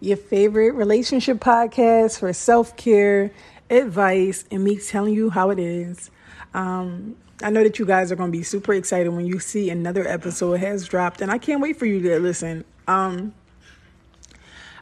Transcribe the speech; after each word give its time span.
your 0.00 0.16
favorite 0.16 0.72
relationship 0.72 1.38
podcast 1.38 2.18
for 2.20 2.32
self 2.32 2.76
care, 2.76 3.32
advice, 3.70 4.44
and 4.50 4.64
me 4.64 4.78
telling 4.78 5.14
you 5.14 5.30
how 5.30 5.50
it 5.50 5.58
is. 5.58 6.10
Um, 6.54 7.16
I 7.42 7.50
know 7.50 7.62
that 7.62 7.78
you 7.78 7.86
guys 7.86 8.10
are 8.10 8.16
going 8.16 8.32
to 8.32 8.36
be 8.36 8.42
super 8.42 8.72
excited 8.72 9.08
when 9.10 9.26
you 9.26 9.38
see 9.38 9.70
another 9.70 10.06
episode 10.06 10.60
has 10.60 10.86
dropped, 10.86 11.20
and 11.20 11.30
I 11.30 11.38
can't 11.38 11.60
wait 11.60 11.78
for 11.78 11.86
you 11.86 12.00
to 12.02 12.18
listen. 12.18 12.64
Um, 12.86 13.34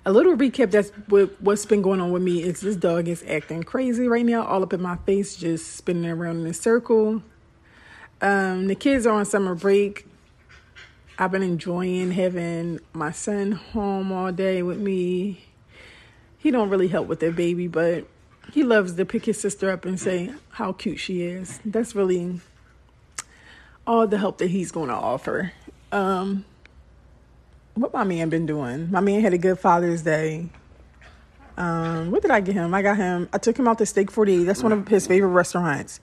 a 0.07 0.13
little 0.13 0.37
recap 0.37 0.71
that's 0.71 0.91
what, 1.09 1.41
what's 1.43 1.67
been 1.67 1.83
going 1.83 2.01
on 2.01 2.13
with 2.13 2.23
me 2.23 2.43
is 2.43 2.61
this 2.61 2.77
dog 2.77 3.09
is 3.09 3.25
acting 3.29 3.65
crazy 3.65 4.07
right 4.07 4.25
now, 4.25 4.47
all 4.47 4.63
up 4.63 4.73
in 4.73 4.81
my 4.81 4.97
face, 4.99 5.37
just 5.37 5.75
spinning 5.77 6.09
around 6.11 6.41
in 6.41 6.47
a 6.47 6.55
circle. 6.55 7.23
Um, 8.21 8.69
the 8.69 8.75
kids 8.75 9.07
are 9.07 9.15
on 9.15 9.25
summer 9.25 9.55
break. 9.55 10.07
I've 11.19 11.33
been 11.33 11.43
enjoying 11.43 12.11
having 12.11 12.81
my 12.93 13.11
son 13.11 13.53
home 13.53 14.13
all 14.13 14.33
day 14.33 14.63
with 14.63 14.79
me. 14.79 15.47
He 16.37 16.51
don't 16.51 16.69
really 16.69 16.89
help 16.89 17.09
with 17.09 17.21
their 17.21 17.33
baby, 17.33 17.69
but 17.69 18.07
he 18.53 18.63
loves 18.63 18.95
to 18.95 19.05
pick 19.07 19.25
his 19.25 19.41
sister 19.41 19.71
up 19.71 19.87
and 19.87 19.99
say 19.99 20.35
how 20.51 20.73
cute 20.73 21.01
she 21.01 21.23
is. 21.23 21.59
That's 21.65 21.95
really 21.95 22.41
all 23.87 24.07
the 24.07 24.19
help 24.19 24.37
that 24.39 24.51
he's 24.51 24.71
going 24.71 24.89
to 24.89 24.95
offer. 24.95 25.53
Um, 25.91 26.45
what 27.73 27.95
my 27.95 28.05
man 28.05 28.29
been 28.29 28.45
doing? 28.45 28.91
My 28.91 29.01
man 29.01 29.23
had 29.23 29.33
a 29.33 29.39
good 29.39 29.59
Father's 29.59 30.03
Day. 30.03 30.51
Um, 31.57 32.11
what 32.11 32.21
did 32.21 32.31
I 32.31 32.41
get 32.41 32.55
him? 32.55 32.75
I 32.75 32.83
got 32.83 32.99
him. 32.99 33.31
I 33.33 33.39
took 33.39 33.59
him 33.59 33.67
out 33.67 33.79
to 33.79 33.87
Steak 33.87 34.11
48. 34.11 34.45
That's 34.45 34.63
one 34.63 34.73
of 34.73 34.87
his 34.87 35.07
favorite 35.07 35.31
restaurants. 35.31 35.99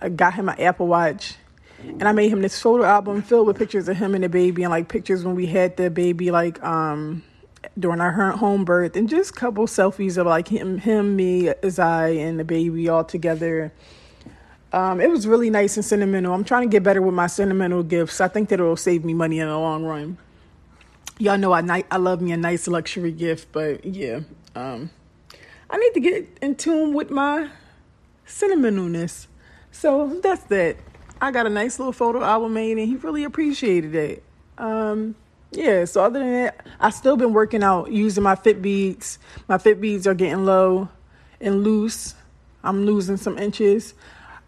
I 0.00 0.08
got 0.08 0.32
him 0.32 0.48
an 0.48 0.58
Apple 0.58 0.86
Watch 0.86 1.36
and 1.82 2.04
I 2.04 2.12
made 2.12 2.30
him 2.30 2.42
this 2.42 2.60
photo 2.60 2.84
album 2.84 3.22
filled 3.22 3.46
with 3.46 3.58
pictures 3.58 3.88
of 3.88 3.96
him 3.96 4.14
and 4.14 4.24
the 4.24 4.28
baby 4.28 4.62
and 4.62 4.70
like 4.70 4.88
pictures 4.88 5.24
when 5.24 5.34
we 5.34 5.46
had 5.46 5.76
the 5.76 5.90
baby 5.90 6.30
like 6.30 6.62
um 6.62 7.22
during 7.78 8.00
our 8.00 8.32
home 8.32 8.64
birth 8.64 8.96
and 8.96 9.08
just 9.08 9.34
couple 9.34 9.66
selfies 9.66 10.16
of 10.16 10.26
like 10.26 10.48
him 10.48 10.78
him 10.78 11.16
me 11.16 11.44
Azai 11.44 12.18
and 12.18 12.38
the 12.38 12.44
baby 12.44 12.88
all 12.88 13.04
together. 13.04 13.72
Um, 14.72 15.00
it 15.00 15.10
was 15.10 15.26
really 15.26 15.50
nice 15.50 15.76
and 15.76 15.84
sentimental. 15.84 16.32
I'm 16.32 16.44
trying 16.44 16.62
to 16.62 16.72
get 16.72 16.84
better 16.84 17.02
with 17.02 17.14
my 17.14 17.26
sentimental 17.26 17.82
gifts. 17.82 18.20
I 18.20 18.28
think 18.28 18.50
that 18.50 18.60
it'll 18.60 18.76
save 18.76 19.04
me 19.04 19.14
money 19.14 19.40
in 19.40 19.48
the 19.48 19.58
long 19.58 19.84
run. 19.84 20.16
Y'all 21.18 21.38
know 21.38 21.52
I 21.52 21.84
I 21.90 21.96
love 21.96 22.20
me 22.20 22.32
a 22.32 22.36
nice 22.36 22.66
luxury 22.68 23.12
gift, 23.12 23.48
but 23.52 23.84
yeah, 23.84 24.20
um, 24.54 24.90
I 25.68 25.76
need 25.76 25.92
to 25.94 26.00
get 26.00 26.38
in 26.40 26.54
tune 26.54 26.94
with 26.94 27.10
my 27.10 27.50
sentimentalness. 28.26 29.26
So 29.72 30.20
that's 30.22 30.44
that. 30.44 30.76
I 31.20 31.30
got 31.30 31.46
a 31.46 31.50
nice 31.50 31.78
little 31.78 31.92
photo 31.92 32.22
album 32.22 32.54
made, 32.54 32.78
and 32.78 32.88
he 32.88 32.96
really 32.96 33.24
appreciated 33.24 33.94
it. 33.94 34.22
Um, 34.56 35.14
yeah. 35.50 35.84
So 35.84 36.02
other 36.02 36.20
than 36.20 36.32
that, 36.32 36.66
I've 36.78 36.94
still 36.94 37.16
been 37.16 37.32
working 37.32 37.62
out 37.62 37.92
using 37.92 38.22
my 38.22 38.34
Fitbeats. 38.34 39.18
My 39.48 39.58
Fitbeats 39.58 40.06
are 40.06 40.14
getting 40.14 40.44
low 40.44 40.88
and 41.40 41.62
loose. 41.62 42.14
I'm 42.64 42.86
losing 42.86 43.16
some 43.16 43.38
inches. 43.38 43.94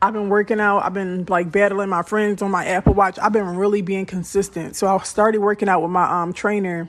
I've 0.00 0.14
been 0.14 0.28
working 0.28 0.60
out. 0.60 0.80
I've 0.80 0.94
been 0.94 1.26
like 1.28 1.52
battling 1.52 1.88
my 1.88 2.02
friends 2.02 2.42
on 2.42 2.50
my 2.50 2.64
Apple 2.66 2.94
Watch. 2.94 3.18
I've 3.20 3.32
been 3.32 3.56
really 3.56 3.82
being 3.82 4.06
consistent. 4.06 4.74
So 4.74 4.86
I 4.86 5.02
started 5.02 5.40
working 5.40 5.68
out 5.68 5.80
with 5.80 5.90
my 5.90 6.22
um 6.22 6.32
trainer. 6.32 6.88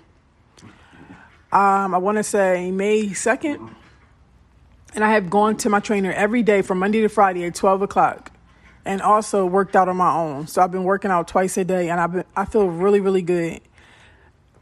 Um, 1.52 1.94
I 1.94 2.00
want 2.00 2.18
to 2.18 2.24
say 2.24 2.72
May 2.72 3.14
second, 3.14 3.70
and 4.96 5.04
I 5.04 5.12
have 5.12 5.30
gone 5.30 5.56
to 5.58 5.70
my 5.70 5.80
trainer 5.80 6.12
every 6.12 6.42
day 6.42 6.64
from 6.64 6.80
Monday 6.80 7.02
to 7.02 7.10
Friday 7.10 7.46
at 7.46 7.54
twelve 7.54 7.84
o'clock 7.84 8.33
and 8.86 9.02
also 9.02 9.46
worked 9.46 9.76
out 9.76 9.88
on 9.90 9.98
my 9.98 10.14
own. 10.14 10.48
So 10.48 10.62
I've 10.62 10.72
been 10.72 10.84
working 10.84 11.12
out 11.12 11.28
twice 11.28 11.58
a 11.58 11.64
day 11.64 11.90
and 11.90 12.00
I've 12.00 12.12
been 12.12 12.26
I 12.36 12.46
feel 12.46 12.68
really 12.68 13.00
really 13.00 13.22
good. 13.22 13.62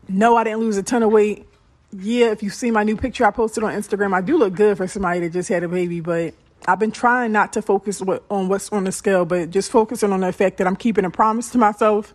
No, 0.07 0.35
I 0.35 0.43
didn't 0.43 0.59
lose 0.59 0.77
a 0.77 0.83
ton 0.83 1.03
of 1.03 1.11
weight. 1.11 1.47
Yeah, 1.91 2.31
if 2.31 2.41
you 2.41 2.49
see 2.49 2.71
my 2.71 2.83
new 2.83 2.95
picture 2.95 3.25
I 3.25 3.31
posted 3.31 3.63
on 3.63 3.73
Instagram, 3.73 4.13
I 4.13 4.21
do 4.21 4.37
look 4.37 4.53
good 4.53 4.77
for 4.77 4.87
somebody 4.87 5.21
that 5.21 5.33
just 5.33 5.49
had 5.49 5.63
a 5.63 5.67
baby, 5.67 5.99
but 5.99 6.33
I've 6.67 6.79
been 6.79 6.91
trying 6.91 7.31
not 7.31 7.53
to 7.53 7.61
focus 7.61 8.01
on 8.01 8.47
what's 8.47 8.71
on 8.71 8.83
the 8.83 8.91
scale, 8.91 9.25
but 9.25 9.49
just 9.49 9.71
focusing 9.71 10.11
on 10.11 10.21
the 10.21 10.31
fact 10.31 10.57
that 10.57 10.67
I'm 10.67 10.75
keeping 10.75 11.05
a 11.05 11.09
promise 11.09 11.49
to 11.51 11.57
myself, 11.57 12.13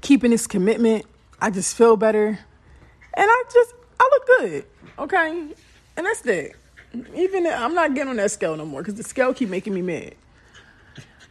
keeping 0.00 0.30
this 0.30 0.46
commitment. 0.46 1.04
I 1.40 1.50
just 1.50 1.76
feel 1.76 1.96
better. 1.96 2.26
And 2.28 3.30
I 3.30 3.42
just 3.52 3.74
I 3.98 4.10
look 4.12 4.26
good. 4.38 4.64
Okay? 4.98 5.48
And 5.96 6.06
that's 6.06 6.20
that. 6.22 6.52
Even 7.14 7.46
I'm 7.46 7.74
not 7.74 7.94
getting 7.94 8.10
on 8.10 8.16
that 8.16 8.30
scale 8.30 8.56
no 8.56 8.64
more 8.64 8.82
because 8.82 8.94
the 8.94 9.02
scale 9.02 9.34
keep 9.34 9.48
making 9.48 9.74
me 9.74 9.82
mad. 9.82 10.14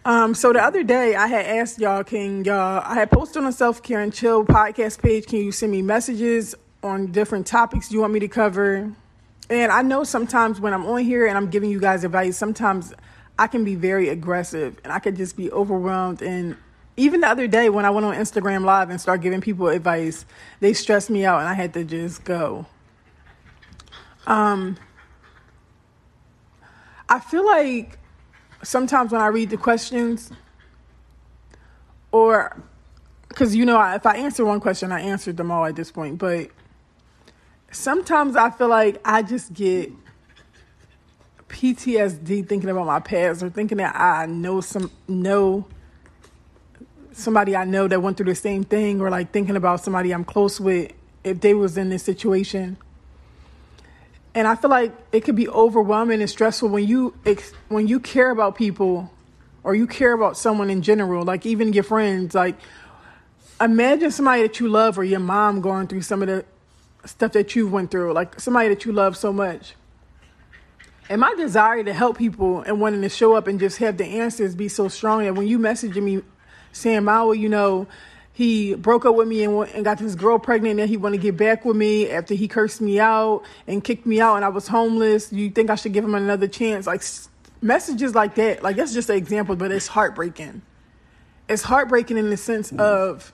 Um, 0.06 0.36
so 0.36 0.54
the 0.54 0.62
other 0.62 0.84
day 0.84 1.16
I 1.16 1.26
had 1.26 1.48
asked 1.48 1.80
y'all, 1.80 2.04
can 2.04 2.46
y'all, 2.46 2.80
I 2.86 2.94
had 2.94 3.10
posted 3.10 3.38
on 3.38 3.46
the 3.46 3.52
Self 3.52 3.82
Care 3.82 4.02
and 4.02 4.14
Chill 4.14 4.46
podcast 4.46 5.02
page, 5.02 5.26
can 5.26 5.40
you 5.40 5.52
send 5.52 5.72
me 5.72 5.82
messages 5.82 6.54
on 6.84 7.12
different 7.12 7.48
topics 7.48 7.92
you 7.92 8.02
want 8.02 8.14
me 8.14 8.20
to 8.20 8.28
cover? 8.28 8.94
And 9.50 9.72
I 9.72 9.82
know 9.82 10.04
sometimes 10.04 10.62
when 10.62 10.76
I'm 10.76 10.86
on 10.86 11.02
here 11.02 11.26
and 11.26 11.36
I'm 11.36 11.50
giving 11.50 11.72
you 11.72 11.80
guys 11.80 12.04
advice, 12.04 12.38
sometimes 12.38 12.94
I 13.40 13.48
can 13.48 13.66
be 13.66 13.74
very 13.74 14.10
aggressive 14.10 14.80
and 14.84 14.94
I 14.94 15.00
could 15.00 15.16
just 15.16 15.36
be 15.36 15.52
overwhelmed. 15.52 16.22
And 16.22 16.56
even 16.98 17.22
the 17.22 17.28
other 17.28 17.48
day 17.48 17.72
when 17.72 17.84
I 17.84 17.90
went 17.90 18.06
on 18.06 18.14
Instagram 18.14 18.64
Live 18.64 18.92
and 18.92 19.02
started 19.02 19.24
giving 19.24 19.42
people 19.42 19.70
advice, 19.70 20.24
they 20.60 20.74
stressed 20.74 21.10
me 21.10 21.26
out 21.26 21.40
and 21.40 21.50
I 21.50 21.56
had 21.56 21.74
to 21.74 21.84
just 21.84 22.24
go. 22.24 22.68
Um, 24.28 24.78
I 27.10 27.20
feel 27.20 27.44
like 27.44 27.98
sometimes 28.66 29.12
when 29.12 29.22
I 29.22 29.28
read 29.28 29.50
the 29.50 29.58
questions, 29.58 30.32
or 32.12 32.62
because 33.30 33.56
you 33.56 33.66
know, 33.66 33.82
if 33.94 34.06
I 34.06 34.18
answer 34.18 34.46
one 34.46 34.60
question, 34.60 34.92
I 34.92 35.02
answered 35.02 35.38
them 35.38 35.52
all 35.52 35.66
at 35.66 35.76
this 35.76 35.92
point, 35.92 36.18
but 36.18 36.50
sometimes 37.72 38.36
I 38.36 38.50
feel 38.50 38.70
like 38.70 39.02
I 39.06 39.22
just 39.22 39.54
get 39.54 39.92
PTSD 41.50 42.48
thinking 42.48 42.70
about 42.70 42.86
my 42.86 43.00
past 43.00 43.44
or 43.44 43.50
thinking 43.50 43.78
that 43.78 43.96
I 43.96 44.26
know 44.26 44.62
some 44.62 44.92
know 45.08 45.68
somebody 47.12 47.56
I 47.56 47.64
know 47.64 47.88
that 47.88 48.02
went 48.02 48.18
through 48.18 48.26
the 48.26 48.36
same 48.36 48.64
thing 48.64 49.00
or 49.00 49.10
like 49.10 49.32
thinking 49.32 49.56
about 49.56 49.82
somebody 49.82 50.12
I'm 50.12 50.26
close 50.26 50.60
with 50.60 50.92
if 51.24 51.40
they 51.40 51.54
was 51.54 51.78
in 51.78 51.90
this 51.90 52.04
situation 52.04 52.78
and 54.36 54.50
I 54.50 54.56
feel 54.56 54.70
like 54.70 54.92
it 55.14 55.22
could 55.22 55.38
be 55.38 55.48
overwhelming 55.48 56.20
and 56.20 56.30
stressful 56.30 56.68
when 56.68 56.86
you 56.86 57.16
when 57.70 57.88
you 57.88 58.02
care 58.02 58.30
about 58.30 58.56
people 58.56 59.10
or 59.64 59.74
you 59.74 59.88
care 59.88 60.14
about 60.14 60.38
someone 60.38 60.70
in 60.70 60.82
general, 60.82 61.24
like 61.24 61.46
even 61.46 61.74
your 61.74 61.86
friends. 61.86 62.36
Like, 62.36 62.56
imagine 63.60 64.12
somebody 64.12 64.44
that 64.44 64.60
you 64.60 64.68
love 64.68 65.00
or 65.00 65.06
your 65.06 65.22
mom 65.22 65.62
going 65.62 65.88
through 65.88 66.02
some 66.02 66.22
of 66.22 66.28
the 66.28 66.46
stuff 67.06 67.32
that 67.32 67.56
you 67.56 67.68
went 67.68 67.90
through, 67.92 68.14
like 68.14 68.40
somebody 68.40 68.70
that 68.70 68.84
you 68.84 68.92
love 68.92 69.16
so 69.16 69.32
much. 69.32 69.74
And 71.10 71.22
my 71.22 71.34
desire 71.36 71.84
to 71.84 71.94
help 71.94 72.18
people 72.18 72.62
and 72.62 72.82
wanting 72.82 73.02
to 73.04 73.10
show 73.10 73.36
up 73.36 73.48
and 73.48 73.60
just 73.60 73.78
have 73.78 73.98
the 73.98 74.06
answers 74.06 74.54
be 74.54 74.68
so 74.68 74.88
strong 74.90 75.24
that 75.24 75.34
when 75.34 75.48
you 75.48 75.60
messaging 75.60 76.04
me 76.04 76.22
saying, 76.74 77.02
Mawa, 77.02 77.38
you 77.38 77.48
know, 77.48 77.88
he 78.36 78.76
broke 78.76 79.06
up 79.06 79.16
with 79.16 79.30
me 79.30 79.46
and, 79.46 79.66
and 79.70 79.86
got 79.86 79.98
this 79.98 80.14
girl 80.14 80.38
pregnant 80.38 80.78
and 80.78 80.90
he 80.90 80.98
wanted 80.98 81.22
to 81.22 81.24
get 81.24 81.38
back 81.38 81.64
with 81.64 81.78
me 81.78 82.10
after 82.10 82.34
he 82.34 82.50
cursed 82.50 82.82
me 82.82 83.00
out 83.00 83.44
and 83.66 83.82
kicked 83.82 84.06
me 84.06 84.20
out 84.20 84.36
and 84.36 84.44
I 84.44 84.50
was 84.50 84.68
homeless. 84.68 85.32
You 85.32 85.50
think 85.50 85.70
I 85.70 85.76
should 85.76 85.94
give 85.94 86.04
him 86.04 86.16
another 86.16 86.50
chance? 86.50 86.86
Like 86.86 87.02
messages 87.62 88.14
like 88.14 88.36
that, 88.36 88.62
like 88.62 88.76
that's 88.76 88.94
just 88.94 89.10
an 89.10 89.16
example, 89.16 89.56
but 89.56 89.72
it's 89.72 89.88
heartbreaking. 89.88 90.62
It's 91.48 91.64
heartbreaking 91.64 92.18
in 92.18 92.30
the 92.30 92.36
sense 92.36 92.74
mm. 92.74 92.80
of 92.82 93.32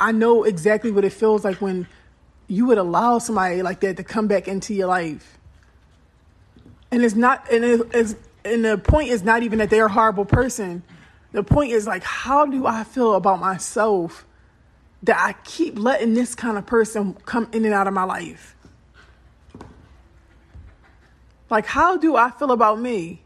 I 0.00 0.12
know 0.12 0.44
exactly 0.44 0.90
what 0.90 1.04
it 1.04 1.12
feels 1.12 1.44
like 1.44 1.60
when 1.60 1.86
you 2.46 2.64
would 2.64 2.78
allow 2.78 3.18
somebody 3.18 3.60
like 3.60 3.80
that 3.80 3.98
to 3.98 4.04
come 4.04 4.26
back 4.26 4.48
into 4.48 4.72
your 4.72 4.88
life. 4.88 5.36
And 6.90 7.04
it's 7.04 7.14
not 7.14 7.52
and 7.52 7.84
it's 7.92 8.16
and 8.42 8.64
the 8.64 8.78
point 8.78 9.10
is 9.10 9.22
not 9.22 9.42
even 9.42 9.58
that 9.58 9.68
they're 9.68 9.84
a 9.84 9.92
horrible 9.92 10.24
person 10.24 10.82
the 11.32 11.42
point 11.42 11.72
is 11.72 11.86
like, 11.86 12.02
how 12.02 12.46
do 12.46 12.66
I 12.66 12.84
feel 12.84 13.14
about 13.14 13.40
myself 13.40 14.26
that 15.02 15.16
I 15.18 15.34
keep 15.44 15.78
letting 15.78 16.14
this 16.14 16.34
kind 16.34 16.58
of 16.58 16.66
person 16.66 17.14
come 17.24 17.48
in 17.52 17.64
and 17.64 17.74
out 17.74 17.86
of 17.86 17.94
my 17.94 18.04
life? 18.04 18.56
Like, 21.50 21.66
how 21.66 21.96
do 21.96 22.16
I 22.16 22.30
feel 22.30 22.50
about 22.52 22.80
me? 22.80 23.22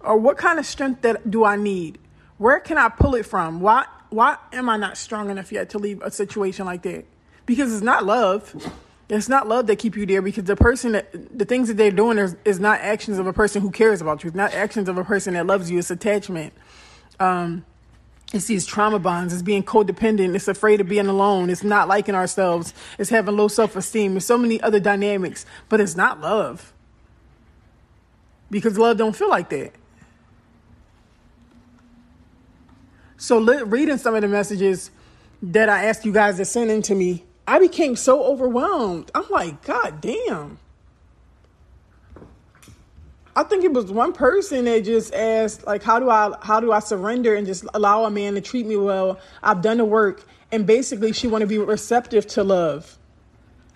Or 0.00 0.16
what 0.16 0.36
kind 0.36 0.58
of 0.58 0.66
strength 0.66 1.02
that 1.02 1.30
do 1.30 1.44
I 1.44 1.56
need? 1.56 1.98
Where 2.38 2.58
can 2.58 2.76
I 2.76 2.88
pull 2.88 3.14
it 3.14 3.24
from? 3.24 3.60
Why 3.60 3.86
why 4.10 4.36
am 4.52 4.68
I 4.68 4.76
not 4.76 4.98
strong 4.98 5.30
enough 5.30 5.50
yet 5.50 5.70
to 5.70 5.78
leave 5.78 6.02
a 6.02 6.10
situation 6.10 6.66
like 6.66 6.82
that? 6.82 7.06
Because 7.46 7.72
it's 7.72 7.82
not 7.82 8.04
love. 8.04 8.54
It's 9.12 9.28
not 9.28 9.46
love 9.46 9.66
that 9.66 9.76
keep 9.76 9.94
you 9.94 10.06
there 10.06 10.22
because 10.22 10.44
the 10.44 10.56
person 10.56 10.92
that 10.92 11.38
the 11.38 11.44
things 11.44 11.68
that 11.68 11.76
they're 11.76 11.90
doing 11.90 12.16
is, 12.16 12.34
is 12.46 12.58
not 12.58 12.80
actions 12.80 13.18
of 13.18 13.26
a 13.26 13.32
person 13.32 13.60
who 13.60 13.70
cares 13.70 14.00
about 14.00 14.24
you. 14.24 14.28
It's 14.28 14.36
not 14.36 14.54
actions 14.54 14.88
of 14.88 14.96
a 14.96 15.04
person 15.04 15.34
that 15.34 15.46
loves 15.46 15.70
you. 15.70 15.78
It's 15.78 15.90
attachment. 15.90 16.54
Um, 17.20 17.66
it's 18.32 18.46
these 18.46 18.64
trauma 18.64 18.98
bonds. 18.98 19.34
It's 19.34 19.42
being 19.42 19.64
codependent. 19.64 20.34
It's 20.34 20.48
afraid 20.48 20.80
of 20.80 20.88
being 20.88 21.08
alone. 21.08 21.50
It's 21.50 21.62
not 21.62 21.88
liking 21.88 22.14
ourselves. 22.14 22.72
It's 22.98 23.10
having 23.10 23.36
low 23.36 23.48
self 23.48 23.76
esteem. 23.76 24.14
There's 24.14 24.24
so 24.24 24.38
many 24.38 24.58
other 24.62 24.80
dynamics, 24.80 25.44
but 25.68 25.78
it's 25.78 25.94
not 25.94 26.22
love 26.22 26.72
because 28.50 28.78
love 28.78 28.96
don't 28.96 29.14
feel 29.14 29.28
like 29.28 29.50
that. 29.50 29.74
So 33.18 33.40
reading 33.66 33.98
some 33.98 34.14
of 34.14 34.22
the 34.22 34.28
messages 34.28 34.90
that 35.42 35.68
I 35.68 35.84
asked 35.84 36.06
you 36.06 36.12
guys 36.12 36.38
to 36.38 36.46
send 36.46 36.70
in 36.70 36.80
to 36.82 36.94
me, 36.94 37.26
I 37.46 37.58
became 37.58 37.96
so 37.96 38.24
overwhelmed. 38.24 39.10
I'm 39.14 39.28
like, 39.30 39.62
God 39.62 40.00
damn. 40.00 40.58
I 43.34 43.42
think 43.44 43.64
it 43.64 43.72
was 43.72 43.90
one 43.90 44.12
person 44.12 44.66
that 44.66 44.84
just 44.84 45.14
asked, 45.14 45.66
like, 45.66 45.82
how 45.82 45.98
do 45.98 46.10
I 46.10 46.34
how 46.42 46.60
do 46.60 46.70
I 46.70 46.80
surrender 46.80 47.34
and 47.34 47.46
just 47.46 47.64
allow 47.72 48.04
a 48.04 48.10
man 48.10 48.34
to 48.34 48.42
treat 48.42 48.66
me 48.66 48.76
well? 48.76 49.18
I've 49.42 49.62
done 49.62 49.78
the 49.78 49.86
work, 49.86 50.24
and 50.50 50.66
basically, 50.66 51.12
she 51.12 51.28
want 51.28 51.40
to 51.40 51.46
be 51.46 51.56
receptive 51.58 52.26
to 52.28 52.44
love. 52.44 52.98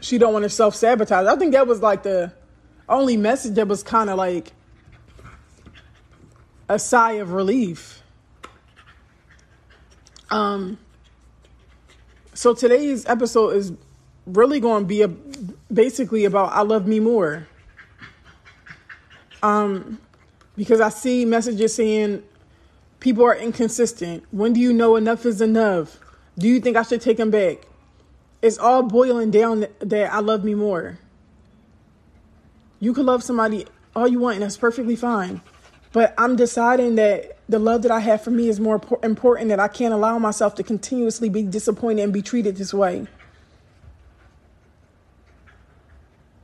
She 0.00 0.18
don't 0.18 0.34
want 0.34 0.42
to 0.42 0.50
self 0.50 0.74
sabotage. 0.74 1.26
I 1.26 1.36
think 1.36 1.52
that 1.52 1.66
was 1.66 1.80
like 1.80 2.02
the 2.02 2.32
only 2.86 3.16
message 3.16 3.54
that 3.54 3.66
was 3.66 3.82
kind 3.82 4.10
of 4.10 4.18
like 4.18 4.52
a 6.68 6.78
sigh 6.78 7.12
of 7.12 7.32
relief. 7.32 8.02
Um. 10.30 10.78
So 12.36 12.52
today's 12.52 13.06
episode 13.06 13.56
is 13.56 13.72
really 14.26 14.60
going 14.60 14.82
to 14.82 14.86
be 14.86 15.00
a, 15.00 15.08
basically 15.72 16.26
about 16.26 16.52
I 16.52 16.60
love 16.60 16.86
me 16.86 17.00
more. 17.00 17.48
Um, 19.42 19.98
because 20.54 20.78
I 20.78 20.90
see 20.90 21.24
messages 21.24 21.74
saying 21.74 22.22
people 23.00 23.24
are 23.24 23.34
inconsistent. 23.34 24.24
When 24.32 24.52
do 24.52 24.60
you 24.60 24.74
know 24.74 24.96
enough 24.96 25.24
is 25.24 25.40
enough? 25.40 25.98
Do 26.36 26.46
you 26.46 26.60
think 26.60 26.76
I 26.76 26.82
should 26.82 27.00
take 27.00 27.18
him 27.18 27.30
back? 27.30 27.66
It's 28.42 28.58
all 28.58 28.82
boiling 28.82 29.30
down 29.30 29.64
that 29.78 30.12
I 30.12 30.18
love 30.18 30.44
me 30.44 30.54
more. 30.54 30.98
You 32.80 32.92
can 32.92 33.06
love 33.06 33.22
somebody 33.22 33.64
all 33.94 34.06
you 34.06 34.18
want, 34.18 34.34
and 34.36 34.42
that's 34.42 34.58
perfectly 34.58 34.94
fine. 34.94 35.40
But 35.92 36.14
I'm 36.18 36.36
deciding 36.36 36.96
that 36.96 37.38
the 37.48 37.58
love 37.58 37.82
that 37.82 37.90
I 37.90 38.00
have 38.00 38.22
for 38.22 38.30
me 38.30 38.48
is 38.48 38.60
more 38.60 38.80
important, 39.02 39.48
that 39.48 39.60
I 39.60 39.68
can't 39.68 39.94
allow 39.94 40.18
myself 40.18 40.54
to 40.56 40.62
continuously 40.62 41.28
be 41.28 41.42
disappointed 41.42 42.02
and 42.02 42.12
be 42.12 42.22
treated 42.22 42.56
this 42.56 42.74
way. 42.74 43.06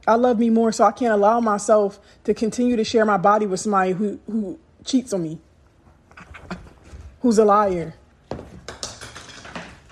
I 0.06 0.14
love 0.14 0.38
me 0.38 0.50
more, 0.50 0.72
so 0.72 0.84
I 0.84 0.92
can't 0.92 1.12
allow 1.12 1.40
myself 1.40 2.00
to 2.24 2.34
continue 2.34 2.76
to 2.76 2.84
share 2.84 3.04
my 3.04 3.18
body 3.18 3.46
with 3.46 3.60
somebody 3.60 3.92
who, 3.92 4.18
who 4.26 4.58
cheats 4.84 5.12
on 5.12 5.22
me, 5.22 5.38
who's 7.20 7.38
a 7.38 7.44
liar. 7.44 7.94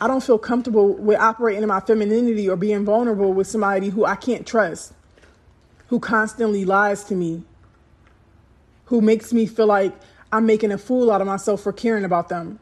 I 0.00 0.06
don't 0.06 0.22
feel 0.22 0.38
comfortable 0.38 0.94
with 0.94 1.18
operating 1.18 1.62
in 1.62 1.68
my 1.68 1.80
femininity 1.80 2.48
or 2.48 2.56
being 2.56 2.84
vulnerable 2.84 3.32
with 3.32 3.46
somebody 3.46 3.90
who 3.90 4.04
I 4.04 4.16
can't 4.16 4.46
trust, 4.46 4.94
who 5.88 6.00
constantly 6.00 6.64
lies 6.64 7.04
to 7.04 7.14
me, 7.14 7.44
who 8.90 9.00
makes 9.00 9.32
me 9.32 9.46
feel 9.46 9.66
like 9.66 9.94
I'm 10.32 10.46
making 10.46 10.72
a 10.72 10.78
fool 10.78 11.10
out 11.10 11.20
of 11.20 11.26
myself 11.26 11.62
for 11.62 11.72
caring 11.72 12.04
about 12.04 12.28
them. 12.28 12.58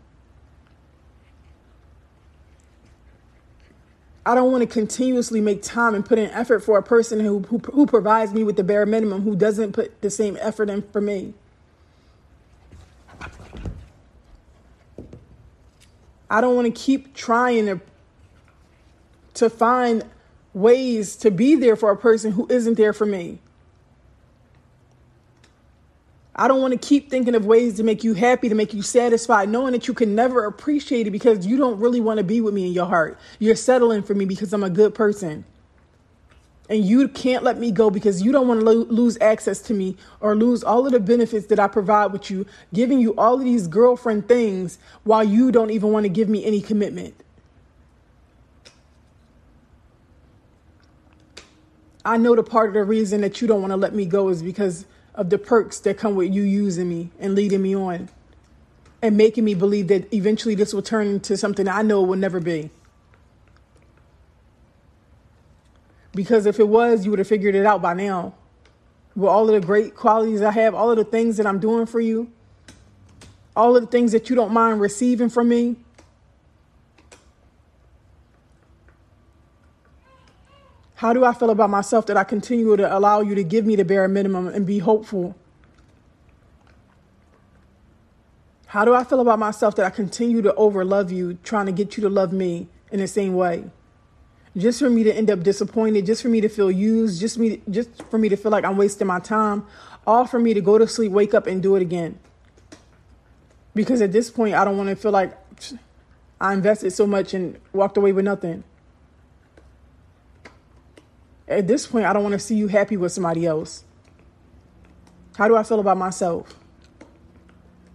I 4.24 4.34
don't 4.34 4.52
want 4.52 4.60
to 4.60 4.66
continuously 4.66 5.40
make 5.40 5.62
time 5.62 5.94
and 5.94 6.04
put 6.04 6.18
in 6.18 6.28
effort 6.30 6.60
for 6.60 6.76
a 6.76 6.82
person 6.82 7.18
who, 7.18 7.40
who, 7.40 7.58
who 7.58 7.86
provides 7.86 8.34
me 8.34 8.44
with 8.44 8.56
the 8.56 8.62
bare 8.62 8.84
minimum, 8.84 9.22
who 9.22 9.34
doesn't 9.34 9.72
put 9.72 10.02
the 10.02 10.10
same 10.10 10.36
effort 10.40 10.68
in 10.68 10.82
for 10.82 11.00
me. 11.00 11.32
I 16.30 16.42
don't 16.42 16.54
want 16.54 16.66
to 16.66 16.80
keep 16.80 17.14
trying 17.14 17.66
to 17.66 17.80
to 19.34 19.48
find 19.48 20.04
ways 20.52 21.14
to 21.16 21.30
be 21.30 21.54
there 21.54 21.76
for 21.76 21.92
a 21.92 21.96
person 21.96 22.32
who 22.32 22.46
isn't 22.50 22.74
there 22.74 22.92
for 22.92 23.06
me. 23.06 23.38
I 26.38 26.46
don't 26.46 26.62
want 26.62 26.72
to 26.72 26.78
keep 26.78 27.10
thinking 27.10 27.34
of 27.34 27.46
ways 27.46 27.74
to 27.78 27.82
make 27.82 28.04
you 28.04 28.14
happy, 28.14 28.48
to 28.48 28.54
make 28.54 28.72
you 28.72 28.80
satisfied, 28.80 29.48
knowing 29.48 29.72
that 29.72 29.88
you 29.88 29.92
can 29.92 30.14
never 30.14 30.46
appreciate 30.46 31.08
it 31.08 31.10
because 31.10 31.44
you 31.44 31.56
don't 31.56 31.80
really 31.80 32.00
want 32.00 32.18
to 32.18 32.24
be 32.24 32.40
with 32.40 32.54
me 32.54 32.68
in 32.68 32.72
your 32.72 32.86
heart. 32.86 33.18
You're 33.40 33.56
settling 33.56 34.04
for 34.04 34.14
me 34.14 34.24
because 34.24 34.52
I'm 34.52 34.62
a 34.62 34.70
good 34.70 34.94
person. 34.94 35.44
And 36.70 36.84
you 36.84 37.08
can't 37.08 37.42
let 37.42 37.58
me 37.58 37.72
go 37.72 37.90
because 37.90 38.22
you 38.22 38.30
don't 38.30 38.46
want 38.46 38.60
to 38.60 38.66
lo- 38.66 38.86
lose 38.88 39.18
access 39.20 39.60
to 39.62 39.74
me 39.74 39.96
or 40.20 40.36
lose 40.36 40.62
all 40.62 40.86
of 40.86 40.92
the 40.92 41.00
benefits 41.00 41.46
that 41.46 41.58
I 41.58 41.66
provide 41.66 42.12
with 42.12 42.30
you, 42.30 42.46
giving 42.72 43.00
you 43.00 43.16
all 43.16 43.34
of 43.34 43.40
these 43.44 43.66
girlfriend 43.66 44.28
things 44.28 44.78
while 45.02 45.24
you 45.24 45.50
don't 45.50 45.70
even 45.70 45.90
want 45.90 46.04
to 46.04 46.08
give 46.08 46.28
me 46.28 46.44
any 46.44 46.60
commitment. 46.60 47.14
I 52.04 52.16
know 52.16 52.36
the 52.36 52.44
part 52.44 52.68
of 52.68 52.74
the 52.74 52.84
reason 52.84 53.22
that 53.22 53.40
you 53.40 53.48
don't 53.48 53.60
want 53.60 53.72
to 53.72 53.76
let 53.76 53.92
me 53.92 54.06
go 54.06 54.28
is 54.28 54.42
because 54.42 54.84
of 55.18 55.30
the 55.30 55.36
perks 55.36 55.80
that 55.80 55.98
come 55.98 56.14
with 56.14 56.32
you 56.32 56.42
using 56.42 56.88
me 56.88 57.10
and 57.18 57.34
leading 57.34 57.60
me 57.60 57.74
on 57.74 58.08
and 59.02 59.16
making 59.16 59.44
me 59.44 59.52
believe 59.52 59.88
that 59.88 60.14
eventually 60.14 60.54
this 60.54 60.72
will 60.72 60.80
turn 60.80 61.08
into 61.08 61.36
something 61.36 61.66
I 61.68 61.82
know 61.82 62.00
will 62.02 62.16
never 62.16 62.38
be. 62.38 62.70
Because 66.14 66.46
if 66.46 66.60
it 66.60 66.68
was, 66.68 67.04
you 67.04 67.10
would 67.10 67.18
have 67.18 67.26
figured 67.26 67.56
it 67.56 67.66
out 67.66 67.82
by 67.82 67.94
now. 67.94 68.34
With 69.16 69.28
all 69.28 69.52
of 69.52 69.60
the 69.60 69.66
great 69.66 69.96
qualities 69.96 70.40
I 70.40 70.52
have, 70.52 70.72
all 70.72 70.92
of 70.92 70.96
the 70.96 71.04
things 71.04 71.36
that 71.36 71.46
I'm 71.46 71.58
doing 71.58 71.86
for 71.86 72.00
you, 72.00 72.30
all 73.56 73.76
of 73.76 73.82
the 73.82 73.88
things 73.88 74.12
that 74.12 74.30
you 74.30 74.36
don't 74.36 74.52
mind 74.52 74.80
receiving 74.80 75.28
from 75.28 75.48
me, 75.48 75.76
How 80.98 81.12
do 81.12 81.24
I 81.24 81.32
feel 81.32 81.50
about 81.50 81.70
myself 81.70 82.06
that 82.06 82.16
I 82.16 82.24
continue 82.24 82.76
to 82.76 82.98
allow 82.98 83.20
you 83.20 83.36
to 83.36 83.44
give 83.44 83.64
me 83.64 83.76
the 83.76 83.84
bare 83.84 84.08
minimum 84.08 84.48
and 84.48 84.66
be 84.66 84.80
hopeful? 84.80 85.36
How 88.66 88.84
do 88.84 88.92
I 88.94 89.04
feel 89.04 89.20
about 89.20 89.38
myself 89.38 89.76
that 89.76 89.86
I 89.86 89.90
continue 89.90 90.42
to 90.42 90.52
overlove 90.54 91.12
you, 91.12 91.38
trying 91.44 91.66
to 91.66 91.72
get 91.72 91.96
you 91.96 92.00
to 92.02 92.08
love 92.08 92.32
me 92.32 92.66
in 92.90 92.98
the 92.98 93.06
same 93.06 93.36
way? 93.36 93.70
Just 94.56 94.80
for 94.80 94.90
me 94.90 95.04
to 95.04 95.14
end 95.14 95.30
up 95.30 95.44
disappointed, 95.44 96.04
just 96.04 96.20
for 96.20 96.30
me 96.30 96.40
to 96.40 96.48
feel 96.48 96.68
used, 96.68 97.20
just 97.20 97.38
me 97.38 97.62
just 97.70 98.02
for 98.10 98.18
me 98.18 98.28
to 98.28 98.36
feel 98.36 98.50
like 98.50 98.64
I'm 98.64 98.76
wasting 98.76 99.06
my 99.06 99.20
time, 99.20 99.64
all 100.04 100.26
for 100.26 100.40
me 100.40 100.52
to 100.52 100.60
go 100.60 100.78
to 100.78 100.88
sleep, 100.88 101.12
wake 101.12 101.32
up 101.32 101.46
and 101.46 101.62
do 101.62 101.76
it 101.76 101.80
again. 101.80 102.18
Because 103.72 104.02
at 104.02 104.10
this 104.10 104.30
point 104.30 104.56
I 104.56 104.64
don't 104.64 104.76
want 104.76 104.88
to 104.88 104.96
feel 104.96 105.12
like 105.12 105.38
I 106.40 106.54
invested 106.54 106.90
so 106.90 107.06
much 107.06 107.34
and 107.34 107.56
walked 107.72 107.96
away 107.96 108.10
with 108.10 108.24
nothing 108.24 108.64
at 111.48 111.66
this 111.66 111.86
point, 111.86 112.04
I 112.04 112.12
don't 112.12 112.22
want 112.22 112.34
to 112.34 112.38
see 112.38 112.54
you 112.54 112.68
happy 112.68 112.96
with 112.96 113.12
somebody 113.12 113.46
else. 113.46 113.84
How 115.36 115.48
do 115.48 115.56
I 115.56 115.62
feel 115.62 115.80
about 115.80 115.96
myself? 115.96 116.54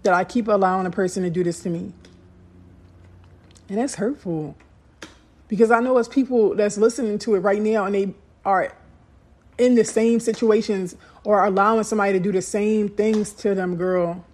That 0.02 0.14
I 0.14 0.24
keep 0.24 0.48
allowing 0.48 0.86
a 0.86 0.92
person 0.92 1.24
to 1.24 1.30
do 1.30 1.44
this 1.44 1.62
to 1.62 1.70
me. 1.70 1.94
And 3.70 3.78
that's 3.78 3.96
hurtful. 3.96 4.56
Because 5.48 5.72
I 5.72 5.80
know 5.80 5.98
as 5.98 6.08
people 6.08 6.56
that's 6.56 6.78
listening 6.78 7.20
to 7.20 7.36
it 7.36 7.40
right 7.40 7.62
now 7.62 7.86
and 7.86 7.96
they 7.96 8.14
are 8.44 8.76
in 9.58 9.76
the 9.76 9.84
same 9.84 10.20
situations 10.20 10.96
or 11.24 11.46
allowing 11.46 11.84
somebody 11.84 12.14
to 12.14 12.20
do 12.20 12.32
the 12.32 12.42
same 12.42 12.90
things 12.90 13.34
to 13.34 13.54
them, 13.54 13.76
girl. 13.76 14.26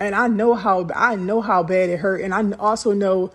And 0.00 0.14
I 0.14 0.28
know 0.28 0.54
how 0.54 0.88
I 0.94 1.16
know 1.16 1.40
how 1.40 1.62
bad 1.62 1.90
it 1.90 1.98
hurt. 1.98 2.22
And 2.22 2.32
I 2.32 2.56
also 2.56 2.92
know 2.92 3.32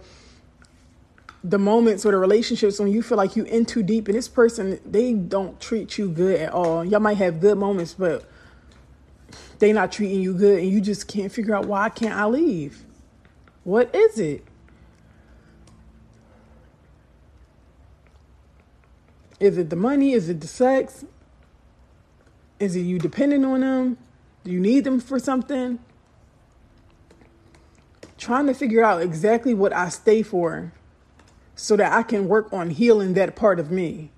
the 1.43 1.59
moments 1.59 2.05
or 2.05 2.11
the 2.11 2.17
relationships 2.17 2.79
when 2.79 2.89
you 2.89 3.01
feel 3.01 3.17
like 3.17 3.35
you 3.35 3.43
in 3.43 3.65
too 3.65 3.83
deep 3.83 4.07
and 4.07 4.15
this 4.15 4.29
person 4.29 4.79
they 4.85 5.13
don't 5.13 5.59
treat 5.59 5.97
you 5.97 6.09
good 6.09 6.39
at 6.39 6.53
all. 6.53 6.85
Y'all 6.85 7.01
might 7.01 7.17
have 7.17 7.41
good 7.41 7.57
moments 7.57 7.93
but 7.93 8.25
they 9.59 9.73
not 9.73 9.91
treating 9.91 10.21
you 10.21 10.33
good 10.33 10.59
and 10.59 10.69
you 10.69 10.79
just 10.79 11.07
can't 11.07 11.31
figure 11.31 11.53
out 11.53 11.65
why 11.65 11.89
can't 11.89 12.13
i 12.13 12.25
leave? 12.25 12.85
What 13.65 13.93
is 13.93 14.19
it? 14.19 14.45
Is 19.39 19.57
it 19.57 19.69
the 19.69 19.75
money? 19.75 20.13
Is 20.13 20.29
it 20.29 20.39
the 20.39 20.47
sex? 20.47 21.03
Is 22.59 22.77
it 22.77 22.81
you 22.81 22.99
depending 22.99 23.43
on 23.43 23.59
them? 23.59 23.97
Do 24.45 24.51
you 24.51 24.59
need 24.61 24.85
them 24.85 25.01
for 25.01 25.19
something? 25.19 25.79
Trying 28.17 28.47
to 28.47 28.53
figure 28.53 28.81
out 28.81 29.01
exactly 29.01 29.53
what 29.53 29.73
i 29.73 29.89
stay 29.89 30.23
for 30.23 30.71
so 31.55 31.75
that 31.75 31.91
I 31.91 32.03
can 32.03 32.27
work 32.27 32.51
on 32.51 32.69
healing 32.71 33.13
that 33.13 33.35
part 33.35 33.59
of 33.59 33.71
me. 33.71 34.09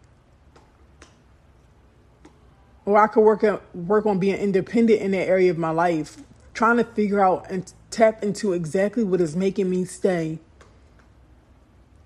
Or 2.85 2.97
I 2.97 3.07
could 3.07 3.21
work 3.21 3.43
on, 3.43 3.59
work 3.73 4.05
on 4.05 4.19
being 4.19 4.37
independent 4.37 5.01
in 5.01 5.11
that 5.11 5.27
area 5.27 5.51
of 5.51 5.57
my 5.57 5.71
life, 5.71 6.17
trying 6.53 6.77
to 6.77 6.83
figure 6.83 7.19
out 7.19 7.49
and 7.49 7.71
tap 7.89 8.23
into 8.23 8.53
exactly 8.53 9.03
what 9.03 9.21
is 9.21 9.35
making 9.35 9.69
me 9.69 9.85
stay 9.85 10.39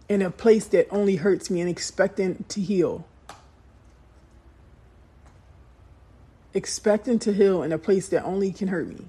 in 0.08 0.24
a 0.24 0.32
place 0.32 0.66
that 0.66 0.88
only 0.90 1.18
hurts 1.18 1.52
me 1.52 1.62
and 1.62 1.70
expecting 1.70 2.44
to 2.48 2.60
heal. 2.60 3.06
Expecting 6.54 7.20
to 7.20 7.32
heal 7.32 7.62
in 7.62 7.72
a 7.72 7.78
place 7.78 8.10
that 8.10 8.24
only 8.24 8.52
can 8.52 8.70
hurt 8.70 8.88
me. 8.88 9.06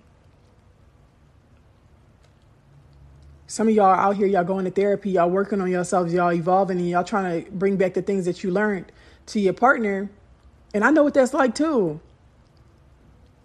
Some 3.51 3.67
of 3.67 3.75
y'all 3.75 3.87
out 3.87 4.15
here, 4.15 4.29
y'all 4.29 4.45
going 4.45 4.65
to 4.65 4.71
therapy, 4.71 5.11
y'all 5.11 5.29
working 5.29 5.61
on 5.61 5.69
yourselves, 5.69 6.15
y'all 6.15 6.33
evolving, 6.33 6.79
and 6.79 6.89
y'all 6.89 7.03
trying 7.03 7.43
to 7.43 7.51
bring 7.51 7.77
back 7.77 7.95
the 7.95 8.01
things 8.01 8.25
that 8.27 8.45
you 8.45 8.53
learned 8.53 8.93
to 9.27 9.41
your 9.41 9.55
partner. 9.55 10.09
And 10.73 10.85
I 10.85 10.93
know 10.93 11.03
what 11.03 11.15
that's 11.15 11.35
like 11.35 11.57
too. 11.57 11.99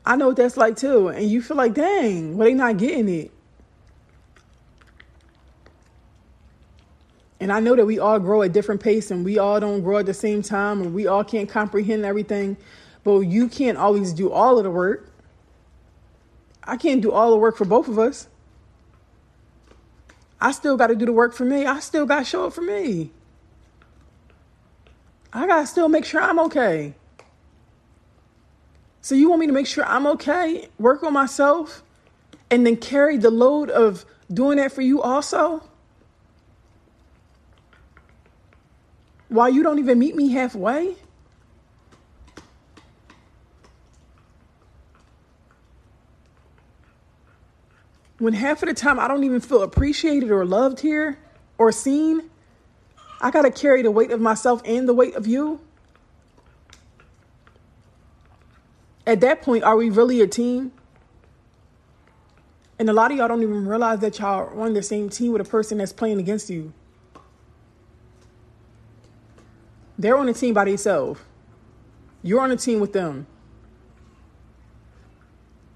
I 0.06 0.16
know 0.16 0.28
what 0.28 0.36
that's 0.38 0.58
like 0.58 0.78
too. 0.78 1.08
And 1.08 1.28
you 1.28 1.42
feel 1.42 1.58
like, 1.58 1.74
dang, 1.74 2.38
well, 2.38 2.48
they 2.48 2.54
not 2.54 2.78
getting 2.78 3.10
it. 3.10 3.32
And 7.40 7.52
I 7.52 7.60
know 7.60 7.76
that 7.76 7.88
we 7.88 7.98
all 7.98 8.20
grow 8.20 8.44
at 8.44 8.54
different 8.54 8.82
pace 8.82 9.10
and 9.10 9.26
we 9.26 9.40
all 9.40 9.60
don't 9.60 9.82
grow 9.82 9.98
at 9.98 10.06
the 10.06 10.14
same 10.14 10.44
time 10.44 10.84
and 10.84 10.94
we 10.94 11.08
all 11.08 11.24
can't 11.24 11.50
comprehend 11.50 12.06
everything. 12.06 12.58
But 13.04 13.22
you 13.22 13.50
can't 13.50 13.80
always 13.80 14.14
do 14.14 14.32
all 14.32 14.60
of 14.60 14.66
the 14.66 14.72
work. 14.72 15.12
I 16.64 16.78
can't 16.78 17.02
do 17.02 17.12
all 17.12 17.32
the 17.32 17.38
work 17.38 17.58
for 17.58 17.66
both 17.66 17.88
of 17.88 17.98
us. 17.98 18.28
I 20.40 20.52
still 20.52 20.78
got 20.78 20.88
to 20.88 20.96
do 20.96 21.06
the 21.06 21.14
work 21.14 21.34
for 21.34 21.46
me. 21.46 21.66
I 21.66 21.80
still 21.80 22.06
got 22.06 22.20
to 22.20 22.26
show 22.26 22.48
up 22.48 22.54
for 22.54 22.62
me. 22.62 23.12
I 25.32 25.48
got 25.48 25.62
to 25.62 25.68
still 25.68 25.90
make 25.90 26.06
sure 26.06 26.22
I'm 26.22 26.40
okay. 26.40 26.96
So 29.02 29.14
you 29.16 29.30
want 29.30 29.42
me 29.42 29.48
to 29.48 29.54
make 29.54 29.68
sure 29.68 29.86
I'm 29.86 30.08
okay, 30.08 30.68
work 30.80 31.04
on 31.04 31.14
myself, 31.14 31.84
and 32.50 32.66
then 32.66 32.76
carry 32.76 33.18
the 33.18 33.30
load 33.30 33.70
of 33.70 34.04
doing 34.34 34.58
that 34.58 34.72
for 34.72 34.82
you 34.82 35.02
also? 35.02 35.64
While 39.30 39.50
you 39.50 39.62
don't 39.62 39.80
even 39.80 40.00
meet 40.00 40.16
me 40.16 40.32
halfway? 40.32 40.96
When 48.18 48.34
half 48.34 48.64
of 48.64 48.70
the 48.70 48.76
time 48.76 49.00
I 49.00 49.08
don't 49.08 49.24
even 49.24 49.42
feel 49.42 49.62
appreciated 49.62 50.32
or 50.32 50.46
loved 50.46 50.80
here 50.80 51.20
or 51.58 51.72
seen, 51.72 52.30
I 53.20 53.32
got 53.32 53.42
to 53.42 53.52
carry 53.52 53.82
the 53.82 53.92
weight 53.92 54.12
of 54.12 54.22
myself 54.22 54.62
and 54.66 54.88
the 54.88 54.94
weight 54.94 55.16
of 55.16 55.28
you. 55.28 55.60
At 59.06 59.22
that 59.22 59.42
point, 59.42 59.64
are 59.64 59.76
we 59.76 59.90
really 59.90 60.22
a 60.22 60.28
team? 60.28 60.72
And 62.80 62.90
a 62.90 62.94
lot 62.94 63.12
of 63.12 63.18
y'all 63.18 63.28
don't 63.28 63.42
even 63.42 63.68
realize 63.68 64.00
that 64.00 64.20
y'all 64.20 64.40
are 64.40 64.60
on 64.60 64.74
the 64.74 64.84
same 64.84 65.10
team 65.10 65.32
with 65.32 65.42
a 65.42 65.50
person 65.50 65.78
that's 65.78 65.94
playing 65.94 66.20
against 66.20 66.50
you. 66.50 66.74
They're 69.98 70.18
on 70.18 70.28
a 70.28 70.34
team 70.34 70.54
by 70.54 70.66
themselves. 70.66 71.22
You're 72.22 72.42
on 72.42 72.52
a 72.52 72.58
team 72.58 72.80
with 72.80 72.92
them. 72.92 73.28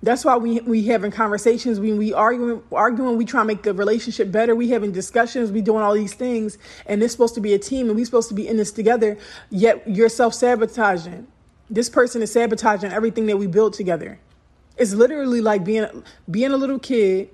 That's 0.01 0.23
why 0.23 0.37
we 0.37 0.61
we 0.61 0.85
having 0.85 1.11
conversations, 1.11 1.79
when 1.79 1.97
we 1.97 2.13
arguing, 2.13 2.63
arguing, 2.71 3.17
we 3.17 3.25
try 3.25 3.41
to 3.41 3.45
make 3.45 3.63
the 3.63 3.73
relationship 3.73 4.31
better. 4.31 4.55
We 4.55 4.69
having 4.69 4.93
discussions, 4.93 5.51
we 5.51 5.61
doing 5.61 5.83
all 5.83 5.93
these 5.93 6.13
things, 6.13 6.57
and 6.85 7.03
it's 7.03 7.11
supposed 7.11 7.35
to 7.35 7.41
be 7.41 7.53
a 7.53 7.59
team, 7.59 7.87
and 7.87 7.97
we 7.97 8.05
supposed 8.05 8.29
to 8.29 8.33
be 8.33 8.47
in 8.47 8.55
this 8.55 8.71
together. 8.71 9.17
Yet 9.49 9.83
you're 9.85 10.07
self 10.07 10.33
sabotaging. 10.33 11.27
This 11.69 11.89
person 11.89 12.21
is 12.21 12.31
sabotaging 12.31 12.91
everything 12.91 13.25
that 13.25 13.37
we 13.37 13.47
build 13.47 13.73
together. 13.73 14.19
It's 14.77 14.93
literally 14.93 15.41
like 15.41 15.65
being 15.65 15.85
being 16.31 16.51
a 16.51 16.57
little 16.57 16.79
kid, 16.79 17.29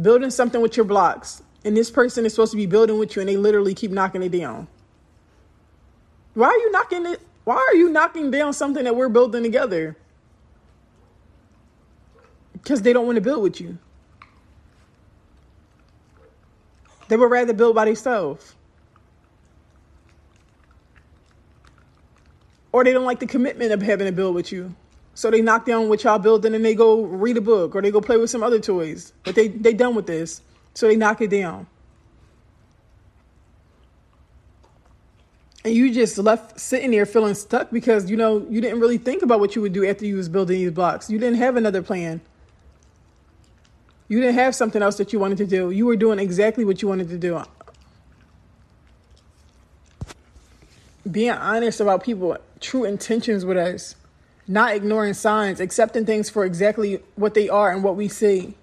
building 0.00 0.30
something 0.30 0.60
with 0.60 0.76
your 0.76 0.86
blocks, 0.86 1.42
and 1.64 1.76
this 1.76 1.90
person 1.90 2.24
is 2.24 2.34
supposed 2.34 2.52
to 2.52 2.56
be 2.56 2.66
building 2.66 3.00
with 3.00 3.16
you, 3.16 3.20
and 3.20 3.28
they 3.28 3.36
literally 3.36 3.74
keep 3.74 3.90
knocking 3.90 4.22
it 4.22 4.30
down. 4.30 4.68
Why 6.34 6.46
are 6.46 6.58
you 6.58 6.70
knocking 6.70 7.06
it? 7.06 7.20
Why 7.42 7.56
are 7.56 7.74
you 7.74 7.88
knocking 7.88 8.30
down 8.30 8.52
something 8.52 8.84
that 8.84 8.94
we're 8.94 9.08
building 9.08 9.42
together? 9.42 9.96
Because 12.66 12.82
they 12.82 12.92
don't 12.92 13.06
want 13.06 13.14
to 13.14 13.20
build 13.20 13.44
with 13.44 13.60
you. 13.60 13.78
They 17.06 17.16
would 17.16 17.30
rather 17.30 17.52
build 17.52 17.76
by 17.76 17.84
themselves. 17.84 18.56
Or 22.72 22.82
they 22.82 22.92
don't 22.92 23.04
like 23.04 23.20
the 23.20 23.26
commitment 23.28 23.70
of 23.70 23.82
having 23.82 24.08
to 24.08 24.12
build 24.12 24.34
with 24.34 24.50
you. 24.50 24.74
So 25.14 25.30
they 25.30 25.42
knock 25.42 25.64
down 25.64 25.88
what 25.88 26.02
y'all 26.02 26.18
building 26.18 26.56
and 26.56 26.64
they 26.64 26.74
go 26.74 27.04
read 27.04 27.36
a 27.36 27.40
book 27.40 27.76
or 27.76 27.82
they 27.82 27.92
go 27.92 28.00
play 28.00 28.16
with 28.16 28.30
some 28.30 28.42
other 28.42 28.58
toys. 28.58 29.12
But 29.22 29.36
they 29.36 29.46
they 29.46 29.72
done 29.72 29.94
with 29.94 30.08
this. 30.08 30.42
So 30.74 30.88
they 30.88 30.96
knock 30.96 31.20
it 31.20 31.30
down. 31.30 31.68
And 35.64 35.72
you 35.72 35.94
just 35.94 36.18
left 36.18 36.58
sitting 36.58 36.90
there 36.90 37.06
feeling 37.06 37.34
stuck 37.34 37.70
because 37.70 38.10
you 38.10 38.16
know 38.16 38.44
you 38.50 38.60
didn't 38.60 38.80
really 38.80 38.98
think 38.98 39.22
about 39.22 39.38
what 39.38 39.54
you 39.54 39.62
would 39.62 39.72
do 39.72 39.86
after 39.86 40.04
you 40.04 40.16
was 40.16 40.28
building 40.28 40.58
these 40.58 40.72
blocks. 40.72 41.08
You 41.08 41.20
didn't 41.20 41.38
have 41.38 41.54
another 41.54 41.80
plan. 41.80 42.20
You 44.08 44.20
didn't 44.20 44.36
have 44.36 44.54
something 44.54 44.82
else 44.82 44.96
that 44.98 45.12
you 45.12 45.18
wanted 45.18 45.38
to 45.38 45.46
do. 45.46 45.70
You 45.70 45.86
were 45.86 45.96
doing 45.96 46.18
exactly 46.18 46.64
what 46.64 46.80
you 46.80 46.88
wanted 46.88 47.08
to 47.08 47.18
do. 47.18 47.42
Being 51.10 51.32
honest 51.32 51.80
about 51.80 52.04
people 52.04 52.36
true 52.60 52.84
intentions 52.84 53.44
with 53.44 53.56
us, 53.56 53.96
not 54.48 54.74
ignoring 54.74 55.14
signs, 55.14 55.60
accepting 55.60 56.06
things 56.06 56.30
for 56.30 56.44
exactly 56.44 57.00
what 57.16 57.34
they 57.34 57.48
are 57.48 57.70
and 57.70 57.82
what 57.82 57.96
we 57.96 58.08
see. 58.08 58.54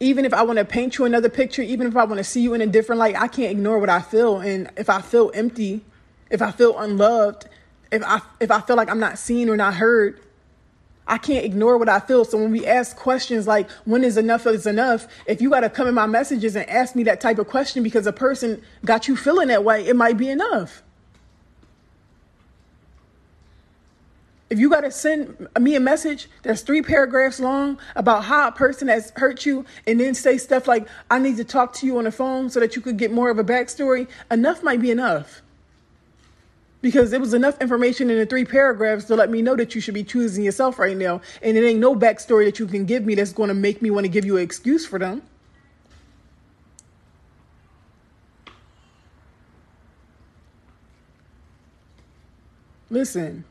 Even 0.00 0.24
if 0.24 0.34
I 0.34 0.42
want 0.42 0.58
to 0.58 0.64
paint 0.64 0.98
you 0.98 1.04
another 1.04 1.28
picture, 1.28 1.62
even 1.62 1.86
if 1.86 1.96
I 1.96 2.04
want 2.04 2.18
to 2.18 2.24
see 2.24 2.40
you 2.40 2.54
in 2.54 2.60
a 2.60 2.66
different 2.66 2.98
light, 2.98 3.14
I 3.14 3.28
can't 3.28 3.52
ignore 3.52 3.78
what 3.78 3.88
I 3.88 4.00
feel. 4.00 4.40
And 4.40 4.68
if 4.76 4.90
I 4.90 5.00
feel 5.00 5.30
empty, 5.34 5.84
if 6.28 6.42
I 6.42 6.50
feel 6.50 6.76
unloved, 6.76 7.48
if 7.92 8.02
I 8.04 8.20
if 8.40 8.50
I 8.50 8.60
feel 8.60 8.74
like 8.74 8.90
I'm 8.90 8.98
not 8.98 9.18
seen 9.18 9.48
or 9.48 9.56
not 9.56 9.74
heard, 9.74 10.20
I 11.06 11.18
can't 11.18 11.44
ignore 11.44 11.78
what 11.78 11.88
I 11.88 12.00
feel. 12.00 12.24
So 12.24 12.38
when 12.38 12.50
we 12.50 12.64
ask 12.64 12.96
questions 12.96 13.46
like, 13.46 13.70
when 13.84 14.04
is 14.04 14.16
enough 14.16 14.46
is 14.46 14.66
enough? 14.66 15.08
If 15.26 15.40
you 15.40 15.50
got 15.50 15.60
to 15.60 15.70
come 15.70 15.88
in 15.88 15.94
my 15.94 16.06
messages 16.06 16.54
and 16.54 16.68
ask 16.70 16.94
me 16.94 17.02
that 17.04 17.20
type 17.20 17.38
of 17.38 17.48
question 17.48 17.82
because 17.82 18.06
a 18.06 18.12
person 18.12 18.62
got 18.84 19.08
you 19.08 19.16
feeling 19.16 19.48
that 19.48 19.64
way, 19.64 19.86
it 19.86 19.96
might 19.96 20.16
be 20.16 20.30
enough. 20.30 20.82
If 24.48 24.58
you 24.58 24.68
got 24.68 24.82
to 24.82 24.90
send 24.90 25.48
me 25.58 25.76
a 25.76 25.80
message 25.80 26.28
that's 26.42 26.60
three 26.60 26.82
paragraphs 26.82 27.40
long 27.40 27.78
about 27.96 28.24
how 28.24 28.48
a 28.48 28.52
person 28.52 28.88
has 28.88 29.10
hurt 29.16 29.46
you 29.46 29.64
and 29.86 29.98
then 29.98 30.14
say 30.14 30.36
stuff 30.36 30.68
like, 30.68 30.86
I 31.10 31.18
need 31.18 31.38
to 31.38 31.44
talk 31.44 31.72
to 31.74 31.86
you 31.86 31.96
on 31.96 32.04
the 32.04 32.12
phone 32.12 32.50
so 32.50 32.60
that 32.60 32.76
you 32.76 32.82
could 32.82 32.98
get 32.98 33.10
more 33.10 33.30
of 33.30 33.38
a 33.38 33.44
backstory, 33.44 34.08
enough 34.30 34.62
might 34.62 34.82
be 34.82 34.90
enough 34.90 35.42
because 36.82 37.10
there 37.10 37.20
was 37.20 37.32
enough 37.32 37.58
information 37.62 38.10
in 38.10 38.18
the 38.18 38.26
three 38.26 38.44
paragraphs 38.44 39.06
to 39.06 39.14
let 39.14 39.30
me 39.30 39.40
know 39.40 39.56
that 39.56 39.74
you 39.74 39.80
should 39.80 39.94
be 39.94 40.04
choosing 40.04 40.44
yourself 40.44 40.78
right 40.78 40.96
now. 40.96 41.22
And 41.40 41.56
it 41.56 41.64
ain't 41.64 41.80
no 41.80 41.94
backstory 41.94 42.44
that 42.44 42.58
you 42.58 42.66
can 42.66 42.84
give 42.84 43.04
me 43.06 43.14
that's 43.14 43.32
going 43.32 43.48
to 43.48 43.54
make 43.54 43.80
me 43.80 43.90
want 43.90 44.04
to 44.04 44.08
give 44.08 44.24
you 44.24 44.36
an 44.36 44.42
excuse 44.42 44.84
for 44.84 44.98
them. 44.98 45.22
Listen, 52.90 53.44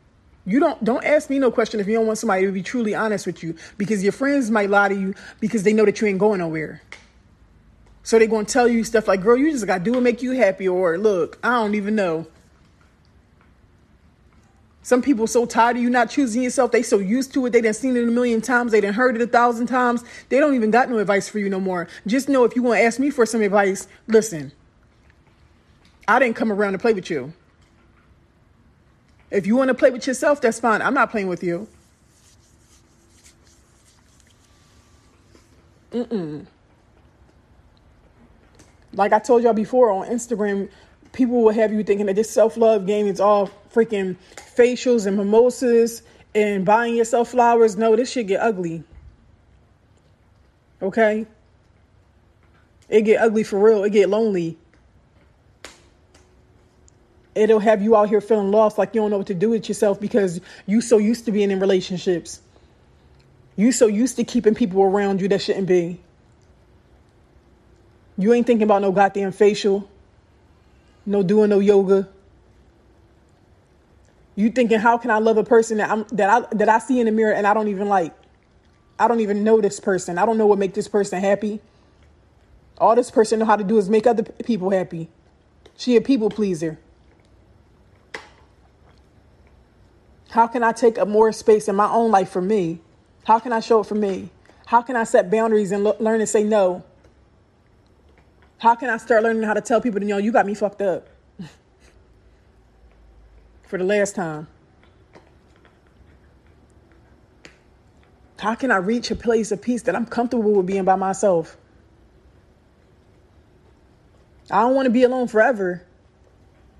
you 0.45 0.59
don't 0.59 0.83
don't 0.83 1.03
ask 1.03 1.27
me 1.27 1.39
no 1.39 1.50
question 1.50 1.79
if 1.79 1.88
you 1.88 1.95
don't 1.95 2.05
want 2.05 2.19
somebody 2.19 2.45
to 2.45 2.51
be 2.51 2.61
truly 2.61 2.93
honest 2.93 3.25
with 3.25 3.41
you 3.41 3.55
because 3.75 4.03
your 4.03 4.11
friends 4.11 4.51
might 4.51 4.69
lie 4.69 4.89
to 4.89 4.93
you 4.93 5.15
because 5.39 5.63
they 5.63 5.73
know 5.73 5.83
that 5.83 6.00
you 6.00 6.07
ain't 6.07 6.19
going 6.19 6.38
nowhere. 6.39 6.83
So 8.03 8.19
they're 8.19 8.27
going 8.27 8.45
to 8.45 8.53
tell 8.53 8.67
you 8.67 8.83
stuff 8.83 9.07
like, 9.07 9.23
"Girl, 9.23 9.35
you 9.35 9.51
just 9.51 9.65
got 9.65 9.79
to 9.79 9.83
do 9.83 9.93
what 9.93 10.03
make 10.03 10.21
you 10.21 10.33
happy," 10.33 10.67
or 10.67 11.00
"Look, 11.00 11.39
I 11.43 11.55
don't 11.55 11.73
even 11.73 11.95
know." 11.95 12.27
Some 14.83 15.01
people 15.01 15.27
so 15.27 15.45
tired 15.45 15.77
of 15.77 15.83
you 15.83 15.89
not 15.89 16.09
choosing 16.09 16.41
yourself. 16.41 16.71
They 16.71 16.81
so 16.81 16.97
used 16.97 17.33
to 17.35 17.45
it. 17.45 17.51
They 17.51 17.61
done 17.61 17.73
seen 17.73 17.95
it 17.95 18.03
a 18.03 18.07
million 18.11 18.41
times. 18.41 18.71
They 18.71 18.81
done 18.81 18.93
heard 18.93 19.15
it 19.15 19.21
a 19.21 19.27
thousand 19.27 19.67
times. 19.67 20.03
They 20.29 20.39
don't 20.39 20.55
even 20.55 20.71
got 20.71 20.89
no 20.89 20.97
advice 20.97 21.29
for 21.29 21.38
you 21.38 21.50
no 21.50 21.59
more. 21.59 21.88
Just 22.07 22.29
know 22.29 22.45
if 22.45 22.55
you 22.55 22.63
want 22.63 22.79
to 22.79 22.83
ask 22.83 23.00
me 23.00 23.11
for 23.11 23.25
some 23.25 23.41
advice, 23.41 23.88
listen. 24.07 24.51
I 26.07 26.17
didn't 26.17 26.35
come 26.35 26.51
around 26.51 26.73
to 26.73 26.79
play 26.79 26.93
with 26.93 27.09
you. 27.09 27.31
If 29.29 29.45
you 29.45 29.55
want 29.55 29.69
to 29.69 29.73
play 29.75 29.91
with 29.91 30.07
yourself, 30.07 30.41
that's 30.41 30.59
fine. 30.59 30.81
I'm 30.81 30.93
not 30.95 31.11
playing 31.11 31.27
with 31.27 31.43
you. 31.43 31.67
Mm-mm. 35.93 36.45
Like 38.93 39.13
I 39.13 39.19
told 39.19 39.43
y'all 39.43 39.53
before 39.53 39.91
on 39.91 40.07
Instagram, 40.07 40.69
people 41.13 41.43
will 41.43 41.53
have 41.53 41.71
you 41.71 41.83
thinking 41.83 42.07
that 42.07 42.15
this 42.15 42.29
self 42.29 42.57
love 42.57 42.85
game 42.85 43.07
is 43.07 43.19
all 43.19 43.50
freaking 43.74 44.16
facials 44.36 45.06
and 45.06 45.18
mimosas 45.18 46.01
and 46.34 46.66
buying 46.66 46.96
yourself 46.96 47.32
flowers. 47.32 47.75
No, 47.75 47.96
this 47.96 48.12
shit 48.12 48.28
get 48.28 48.42
ugly. 48.42 48.84
Okay? 50.82 51.25
It 52.90 53.04
get 53.04 53.22
ugly 53.22 53.44
for 53.44 53.60
real. 53.60 53.84
It 53.84 53.92
get 53.92 54.10
lonely. 54.10 54.58
It'll 57.34 57.60
have 57.60 57.82
you 57.82 57.96
out 57.96 58.10
here 58.10 58.20
feeling 58.20 58.51
lost 58.51 58.78
like 58.78 58.94
you 58.94 59.01
don't 59.01 59.10
know 59.10 59.18
what 59.18 59.28
to 59.28 59.34
do 59.34 59.51
with 59.51 59.70
yourself 59.70 60.00
because 60.00 60.42
you 60.66 60.82
so 60.82 60.98
used 60.98 61.25
to 61.25 61.32
being 61.32 61.50
in 61.50 61.60
relationships. 61.60 62.42
You 63.56 63.72
so 63.72 63.88
used 63.88 64.18
to 64.18 64.24
keeping 64.24 64.56
people 64.56 64.82
around 64.82 65.22
you 65.22 65.30
that 65.30 65.42
shouldn't 65.42 65.68
be. 65.68 66.01
You 68.18 68.34
ain't 68.34 68.46
thinking 68.46 68.63
about 68.63 68.82
no 68.82 68.92
goddamn 68.92 69.32
facial, 69.32 69.90
no 71.06 71.24
doing 71.24 71.50
no 71.50 71.60
yoga. 71.60 72.10
You 74.35 74.50
thinking 74.50 74.79
how 74.79 74.97
can 74.97 75.11
I 75.11 75.19
love 75.19 75.38
a 75.38 75.43
person 75.43 75.77
that 75.77 75.89
I'm 75.89 76.05
that 76.11 76.29
I 76.29 76.55
that 76.55 76.69
I 76.69 76.79
see 76.79 77.00
in 77.00 77.05
the 77.05 77.11
mirror 77.11 77.33
and 77.33 77.45
I 77.45 77.53
don't 77.53 77.67
even 77.67 77.88
like. 77.89 78.13
I 78.97 79.07
don't 79.07 79.19
even 79.19 79.43
know 79.43 79.61
this 79.61 79.79
person. 79.79 80.17
I 80.17 80.25
don't 80.25 80.38
know 80.38 80.45
what 80.45 80.59
make 80.59 80.73
this 80.73 80.88
person 80.88 81.19
happy. 81.19 81.59
All 82.77 82.95
this 82.95 83.11
person 83.11 83.39
know 83.39 83.45
how 83.45 83.55
to 83.55 83.63
do 83.63 83.77
is 83.77 83.89
make 83.89 84.07
other 84.07 84.23
people 84.23 84.69
happy. 84.69 85.09
She 85.75 85.95
a 85.95 86.01
people 86.01 86.29
pleaser. 86.29 86.79
How 90.29 90.47
can 90.47 90.63
I 90.63 90.71
take 90.71 90.97
up 90.97 91.07
more 91.07 91.31
space 91.31 91.67
in 91.67 91.75
my 91.75 91.91
own 91.91 92.11
life 92.11 92.29
for 92.29 92.41
me? 92.41 92.79
How 93.25 93.39
can 93.39 93.51
I 93.51 93.59
show 93.59 93.81
it 93.81 93.85
for 93.88 93.95
me? 93.95 94.29
How 94.67 94.81
can 94.81 94.95
I 94.95 95.03
set 95.03 95.29
boundaries 95.29 95.71
and 95.71 95.83
lo- 95.83 95.97
learn 96.00 96.19
to 96.19 96.27
say 96.27 96.43
no? 96.43 96.83
How 98.59 98.75
can 98.75 98.89
I 98.89 98.97
start 98.97 99.23
learning 99.23 99.43
how 99.43 99.53
to 99.53 99.61
tell 99.61 99.81
people, 99.81 100.01
you 100.01 100.07
know, 100.07 100.17
you 100.17 100.31
got 100.31 100.45
me 100.45 100.53
fucked 100.53 100.81
up 100.81 101.07
for 103.72 103.78
the 103.78 103.86
last 103.86 104.16
time? 104.16 104.48
How 108.38 108.54
can 108.54 108.70
I 108.70 108.75
reach 108.75 109.12
a 109.12 109.16
place 109.16 109.50
of 109.54 109.62
peace 109.62 109.84
that 109.84 109.96
I'm 109.96 110.06
comfortable 110.06 110.51
with 110.51 110.66
being 110.66 110.84
by 110.84 110.98
myself? 110.98 111.56
I 114.51 114.60
don't 114.60 114.75
want 114.75 114.88
to 114.88 114.90
be 114.90 115.04
alone 115.04 115.30
forever, 115.30 115.86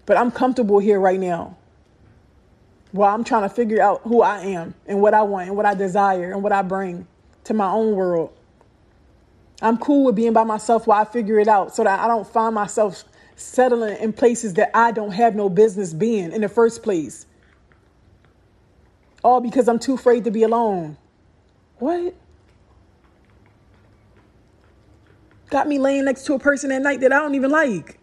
but 0.06 0.18
I'm 0.18 0.32
comfortable 0.32 0.80
here 0.80 1.00
right 1.00 1.18
now. 1.18 1.56
While 2.92 3.16
I'm 3.16 3.24
trying 3.24 3.48
to 3.48 3.56
figure 3.56 3.82
out 3.82 4.02
who 4.04 4.22
I 4.22 4.42
am 4.42 4.74
and 4.86 5.02
what 5.02 5.14
I 5.14 5.22
want 5.22 5.48
and 5.48 5.56
what 5.56 5.66
I 5.66 5.74
desire 5.74 6.34
and 6.34 6.44
what 6.44 6.52
I 6.52 6.62
bring 6.62 7.08
to 7.46 7.54
my 7.54 7.72
own 7.72 7.96
world. 7.96 8.34
I'm 9.62 9.78
cool 9.78 10.04
with 10.04 10.16
being 10.16 10.34
by 10.34 10.44
myself 10.44 10.88
while 10.88 11.02
I 11.02 11.06
figure 11.06 11.40
it 11.40 11.48
out 11.48 11.74
so 11.74 11.86
that 11.86 12.02
I 12.02 12.08
don't 12.10 12.28
find 12.28 12.54
myself 12.54 13.06
settling 13.36 13.98
in 13.98 14.14
places 14.14 14.54
that 14.56 14.72
I 14.76 14.92
don't 14.92 15.12
have 15.12 15.36
no 15.36 15.50
business 15.50 15.94
being 15.94 16.32
in 16.32 16.42
the 16.42 16.50
first 16.50 16.84
place. 16.84 17.26
All 19.24 19.40
because 19.40 19.68
I'm 19.68 19.80
too 19.80 19.94
afraid 19.94 20.24
to 20.26 20.32
be 20.32 20.44
alone. 20.44 20.98
What? 21.78 22.16
Got 25.50 25.68
me 25.68 25.80
laying 25.80 26.06
next 26.06 26.26
to 26.26 26.34
a 26.34 26.40
person 26.40 26.72
at 26.72 26.82
night 26.82 27.02
that 27.02 27.12
I 27.12 27.20
don't 27.20 27.36
even 27.36 27.52
like. 27.52 28.00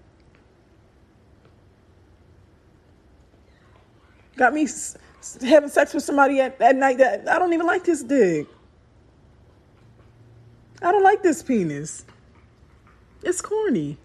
Got 4.37 4.55
me 4.55 4.69
having 5.43 5.69
sex 5.69 5.95
with 5.95 6.05
somebody 6.05 6.41
at, 6.41 6.61
at 6.61 6.77
night 6.77 6.99
that 6.99 7.29
I 7.29 7.39
don't 7.39 7.53
even 7.53 7.67
like 7.67 7.85
this 7.85 8.03
dick. 8.03 8.47
I 10.81 10.93
don't 10.93 11.03
like 11.03 11.23
this 11.23 11.43
penis. 11.43 12.05
It's 13.23 13.41
corny. 13.41 13.99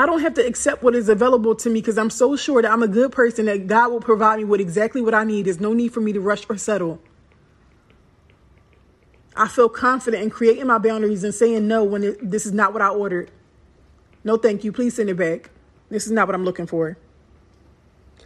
I 0.00 0.06
don't 0.06 0.22
have 0.22 0.32
to 0.34 0.46
accept 0.46 0.82
what 0.82 0.94
is 0.94 1.10
available 1.10 1.54
to 1.56 1.68
me 1.68 1.80
because 1.80 1.98
I'm 1.98 2.08
so 2.08 2.34
sure 2.34 2.62
that 2.62 2.72
I'm 2.72 2.82
a 2.82 2.88
good 2.88 3.12
person 3.12 3.44
that 3.44 3.66
God 3.66 3.90
will 3.90 4.00
provide 4.00 4.38
me 4.38 4.44
with 4.44 4.58
exactly 4.58 5.02
what 5.02 5.12
I 5.12 5.24
need. 5.24 5.44
There's 5.44 5.60
no 5.60 5.74
need 5.74 5.92
for 5.92 6.00
me 6.00 6.14
to 6.14 6.20
rush 6.20 6.48
or 6.48 6.56
settle. 6.56 7.02
I 9.36 9.46
feel 9.46 9.68
confident 9.68 10.22
in 10.22 10.30
creating 10.30 10.66
my 10.66 10.78
boundaries 10.78 11.22
and 11.22 11.34
saying 11.34 11.68
no 11.68 11.84
when 11.84 12.02
it, 12.02 12.30
this 12.30 12.46
is 12.46 12.52
not 12.52 12.72
what 12.72 12.80
I 12.80 12.88
ordered. 12.88 13.30
No, 14.24 14.38
thank 14.38 14.64
you. 14.64 14.72
Please 14.72 14.94
send 14.94 15.10
it 15.10 15.18
back. 15.18 15.50
This 15.90 16.06
is 16.06 16.12
not 16.12 16.26
what 16.26 16.34
I'm 16.34 16.46
looking 16.46 16.66
for. 16.66 16.96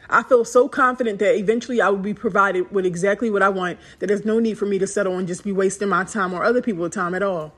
I 0.09 0.23
feel 0.23 0.45
so 0.45 0.69
confident 0.69 1.19
that 1.19 1.35
eventually 1.37 1.81
I 1.81 1.89
will 1.89 1.99
be 1.99 2.15
provided 2.15 2.71
with 2.71 2.87
exactly 2.87 3.31
what 3.31 3.43
I 3.43 3.49
want, 3.49 3.81
that 3.99 4.07
there's 4.07 4.25
no 4.25 4.39
need 4.39 4.59
for 4.59 4.67
me 4.67 4.79
to 4.79 4.87
settle 4.87 5.19
and 5.19 5.27
just 5.27 5.43
be 5.43 5.51
wasting 5.51 5.89
my 5.89 6.05
time 6.05 6.35
or 6.35 6.45
other 6.45 6.63
people's 6.63 6.95
time 6.95 7.17
at 7.17 7.23
all. 7.25 7.53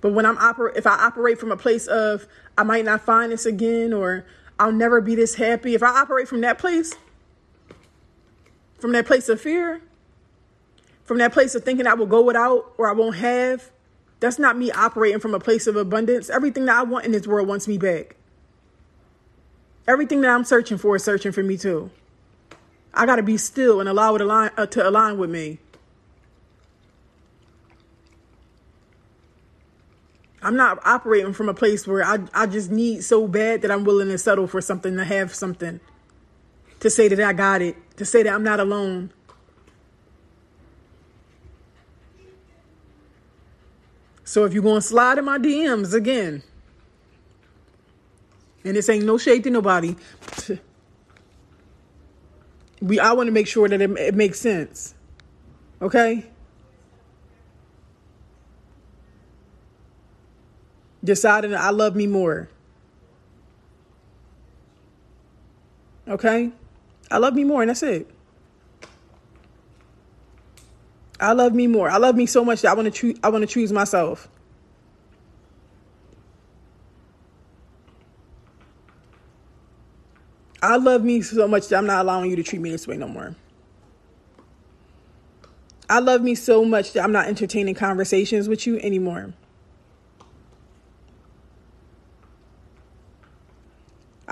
But 0.00 0.12
when 0.12 0.26
I'm 0.26 0.36
oper- 0.36 0.76
if 0.76 0.86
I 0.86 0.94
operate 0.94 1.38
from 1.38 1.50
a 1.50 1.56
place 1.56 1.86
of 1.86 2.26
I 2.56 2.62
might 2.62 2.84
not 2.84 3.00
find 3.02 3.32
this 3.32 3.46
again 3.46 3.92
or 3.92 4.24
I'll 4.58 4.72
never 4.72 5.00
be 5.00 5.14
this 5.14 5.36
happy, 5.36 5.74
if 5.74 5.82
I 5.82 5.88
operate 5.88 6.28
from 6.28 6.40
that 6.42 6.58
place, 6.58 6.94
from 8.78 8.92
that 8.92 9.06
place 9.06 9.28
of 9.28 9.40
fear, 9.40 9.80
from 11.04 11.18
that 11.18 11.32
place 11.32 11.54
of 11.54 11.64
thinking 11.64 11.86
I 11.86 11.94
will 11.94 12.06
go 12.06 12.22
without 12.22 12.74
or 12.76 12.88
I 12.88 12.92
won't 12.92 13.16
have, 13.16 13.70
that's 14.20 14.38
not 14.38 14.58
me 14.58 14.70
operating 14.72 15.20
from 15.20 15.34
a 15.34 15.40
place 15.40 15.66
of 15.66 15.76
abundance. 15.76 16.28
Everything 16.28 16.66
that 16.66 16.76
I 16.76 16.82
want 16.82 17.04
in 17.04 17.12
this 17.12 17.26
world 17.26 17.48
wants 17.48 17.68
me 17.68 17.78
back. 17.78 18.16
Everything 19.86 20.20
that 20.20 20.30
I'm 20.30 20.44
searching 20.44 20.76
for 20.76 20.96
is 20.96 21.04
searching 21.04 21.32
for 21.32 21.42
me 21.42 21.56
too. 21.56 21.90
I 22.92 23.06
got 23.06 23.16
to 23.16 23.22
be 23.22 23.36
still 23.36 23.80
and 23.80 23.88
allow 23.88 24.14
it 24.16 24.20
align, 24.20 24.50
uh, 24.56 24.66
to 24.66 24.86
align 24.86 25.18
with 25.18 25.30
me. 25.30 25.58
I'm 30.48 30.56
not 30.56 30.80
operating 30.86 31.34
from 31.34 31.50
a 31.50 31.52
place 31.52 31.86
where 31.86 32.02
I, 32.02 32.20
I 32.32 32.46
just 32.46 32.70
need 32.70 33.04
so 33.04 33.28
bad 33.28 33.60
that 33.60 33.70
I'm 33.70 33.84
willing 33.84 34.08
to 34.08 34.16
settle 34.16 34.46
for 34.46 34.62
something, 34.62 34.96
to 34.96 35.04
have 35.04 35.34
something, 35.34 35.78
to 36.80 36.88
say 36.88 37.06
that 37.06 37.20
I 37.20 37.34
got 37.34 37.60
it, 37.60 37.76
to 37.98 38.06
say 38.06 38.22
that 38.22 38.32
I'm 38.32 38.44
not 38.44 38.58
alone. 38.58 39.12
So 44.24 44.46
if 44.46 44.54
you're 44.54 44.62
going 44.62 44.80
to 44.80 44.86
slide 44.86 45.18
in 45.18 45.26
my 45.26 45.36
DMs 45.36 45.92
again, 45.92 46.42
and 48.64 48.74
this 48.74 48.88
ain't 48.88 49.04
no 49.04 49.18
shade 49.18 49.44
to 49.44 49.50
nobody, 49.50 49.96
we 52.80 52.98
I 52.98 53.12
want 53.12 53.26
to 53.26 53.32
make 53.32 53.48
sure 53.48 53.68
that 53.68 53.82
it, 53.82 53.90
it 53.98 54.14
makes 54.14 54.40
sense. 54.40 54.94
Okay? 55.82 56.24
Deciding 61.02 61.54
I 61.54 61.70
love 61.70 61.96
me 61.96 62.06
more. 62.06 62.48
Okay? 66.08 66.50
I 67.10 67.18
love 67.18 67.34
me 67.34 67.44
more, 67.44 67.62
and 67.62 67.70
that's 67.70 67.82
it. 67.82 68.10
I 71.20 71.32
love 71.32 71.54
me 71.54 71.66
more. 71.66 71.90
I 71.90 71.96
love 71.96 72.14
me 72.14 72.26
so 72.26 72.44
much 72.44 72.62
that 72.62 72.70
I 72.70 72.74
want 72.74 72.86
to 72.86 72.92
choose 72.92 73.18
I 73.22 73.28
want 73.28 73.42
to 73.42 73.46
choose 73.46 73.72
myself. 73.72 74.28
I 80.62 80.76
love 80.76 81.04
me 81.04 81.22
so 81.22 81.46
much 81.46 81.68
that 81.68 81.76
I'm 81.76 81.86
not 81.86 82.02
allowing 82.02 82.30
you 82.30 82.36
to 82.36 82.42
treat 82.42 82.60
me 82.60 82.70
this 82.70 82.86
way 82.86 82.96
no 82.96 83.08
more. 83.08 83.36
I 85.88 86.00
love 86.00 86.20
me 86.20 86.34
so 86.34 86.64
much 86.64 86.92
that 86.92 87.02
I'm 87.02 87.12
not 87.12 87.26
entertaining 87.26 87.74
conversations 87.74 88.48
with 88.48 88.66
you 88.66 88.78
anymore. 88.80 89.32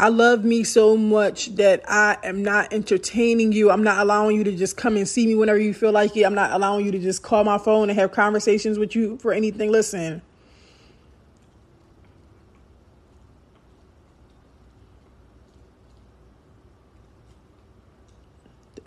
I 0.07 0.09
love 0.09 0.45
me 0.45 0.62
so 0.62 0.97
much 0.97 1.57
that 1.57 1.83
I 1.88 2.16
am 2.23 2.40
not 2.40 2.73
entertaining 2.73 3.51
you. 3.51 3.73
I'm 3.73 3.83
not 3.83 3.99
allowing 3.99 4.37
you 4.37 4.45
to 4.45 4.55
just 4.55 4.77
come 4.77 4.97
and 4.97 5.09
see 5.09 5.27
me 5.27 5.35
whenever 5.35 5.59
you 5.59 5.75
feel 5.75 5.90
like 5.90 6.16
it. 6.16 6.23
I'm 6.23 6.33
not 6.33 6.53
allowing 6.53 6.87
you 6.87 6.92
to 6.92 6.99
just 7.01 7.25
call 7.25 7.42
my 7.42 7.59
phone 7.59 7.90
and 7.90 7.99
have 7.99 8.12
conversations 8.12 8.79
with 8.79 8.95
you 8.95 9.19
for 9.19 9.33
anything. 9.33 9.73
Listen. 9.73 10.23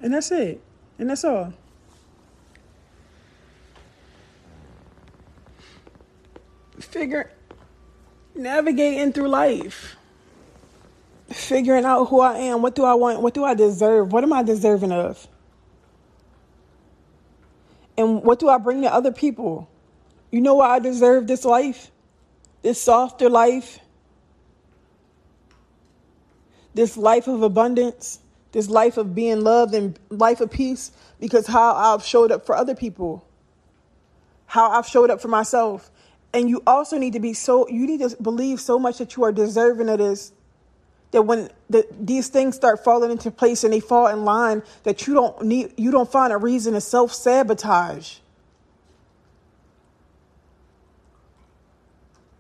And 0.02 0.14
that's 0.14 0.32
it. 0.32 0.62
And 0.98 1.10
that's 1.10 1.26
all. 1.26 1.52
Figure 6.80 7.30
navigating 8.34 9.12
through 9.12 9.28
life 9.28 9.98
figuring 11.32 11.86
out 11.86 12.06
who 12.06 12.20
I 12.20 12.38
am. 12.38 12.62
What 12.62 12.76
do 12.76 12.84
I 12.84 12.94
want? 12.94 13.22
What 13.22 13.34
do 13.34 13.44
I 13.44 13.54
deserve? 13.54 14.12
What 14.12 14.24
am 14.24 14.34
I 14.34 14.44
deserving 14.44 14.92
of? 14.92 15.28
And 17.98 18.24
what 18.24 18.40
do 18.40 18.50
I 18.50 18.58
bring 18.58 18.82
to 18.84 18.94
other 18.94 19.12
people? 19.12 19.70
You 20.32 20.42
know 20.42 20.56
why 20.56 20.70
I 20.70 20.80
deserve 20.80 21.28
this 21.28 21.44
life? 21.44 21.92
This 22.62 22.82
softer 22.82 23.30
life? 23.30 23.80
This 26.74 26.96
life 26.96 27.28
of 27.28 27.42
abundance? 27.42 28.20
This 28.52 28.70
life 28.70 28.98
of 28.98 29.14
being 29.14 29.42
loved 29.42 29.74
and 29.74 30.00
life 30.10 30.42
of 30.42 30.50
peace? 30.50 30.92
Because 31.20 31.46
how 31.46 31.76
I've 31.76 32.04
showed 32.04 32.32
up 32.32 32.46
for 32.46 32.56
other 32.56 32.74
people. 32.74 33.26
How 34.46 34.72
I've 34.72 34.88
showed 34.88 35.10
up 35.12 35.22
for 35.22 35.28
myself. 35.28 35.92
And 36.34 36.50
you 36.50 36.62
also 36.66 36.98
need 36.98 37.14
to 37.14 37.20
be 37.20 37.34
so, 37.34 37.68
you 37.68 37.86
need 37.86 38.00
to 38.00 38.16
believe 38.22 38.62
so 38.62 38.80
much 38.80 39.00
that 39.00 39.16
you 39.16 39.24
are 39.24 39.32
deserving 39.32 39.90
of 39.90 39.98
this 39.98 40.32
that 41.12 41.24
when 41.24 41.50
the, 41.70 41.88
these 42.00 42.28
things 42.28 42.56
start 42.56 42.84
falling 42.84 43.12
into 43.12 43.32
place 43.32 43.64
and 43.64 43.74
they 43.74 43.80
fall 43.80 44.08
in 44.08 44.24
line 44.24 44.62
that 44.84 45.08
you 45.08 45.14
don't 45.14 45.44
need 45.44 45.74
you 45.78 45.92
don't 45.92 46.12
find 46.12 46.32
a 46.32 46.38
reason 46.38 46.74
to 46.74 46.82
self-sabotage. 46.82 48.18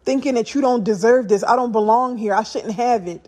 Thinking 0.03 0.35
that 0.35 0.53
you 0.55 0.61
don't 0.61 0.83
deserve 0.83 1.27
this 1.27 1.43
i 1.43 1.55
don't 1.55 1.71
belong 1.71 2.17
here 2.17 2.33
i 2.33 2.43
shouldn't 2.43 2.75
have 2.75 3.07
it. 3.07 3.27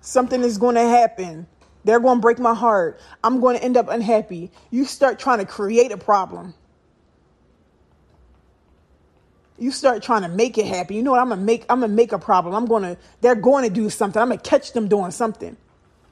Something 0.00 0.42
is 0.42 0.58
going 0.58 0.74
to 0.74 0.82
happen. 0.82 1.46
They're 1.84 2.00
going 2.00 2.18
to 2.18 2.22
break 2.22 2.38
my 2.38 2.54
heart. 2.54 3.00
I'm 3.22 3.40
going 3.40 3.56
to 3.56 3.64
end 3.64 3.76
up 3.78 3.88
unhappy. 3.88 4.50
You 4.70 4.84
start 4.84 5.18
trying 5.18 5.38
to 5.38 5.46
create 5.46 5.92
a 5.92 5.96
problem. 5.96 6.54
You 9.58 9.70
start 9.70 10.02
trying 10.02 10.22
to 10.22 10.28
make 10.28 10.58
it 10.58 10.66
happen. 10.66 10.96
You 10.96 11.02
know 11.02 11.12
what? 11.12 11.20
I'm 11.20 11.28
gonna 11.28 11.40
make. 11.40 11.64
I'm 11.68 11.80
gonna 11.80 11.92
make 11.92 12.12
a 12.12 12.18
problem. 12.18 12.54
I'm 12.54 12.66
gonna. 12.66 12.96
They're 13.20 13.34
going 13.36 13.64
to 13.68 13.70
do 13.72 13.88
something. 13.88 14.20
I'm 14.20 14.28
gonna 14.28 14.40
catch 14.40 14.72
them 14.72 14.88
doing 14.88 15.12
something. 15.12 15.56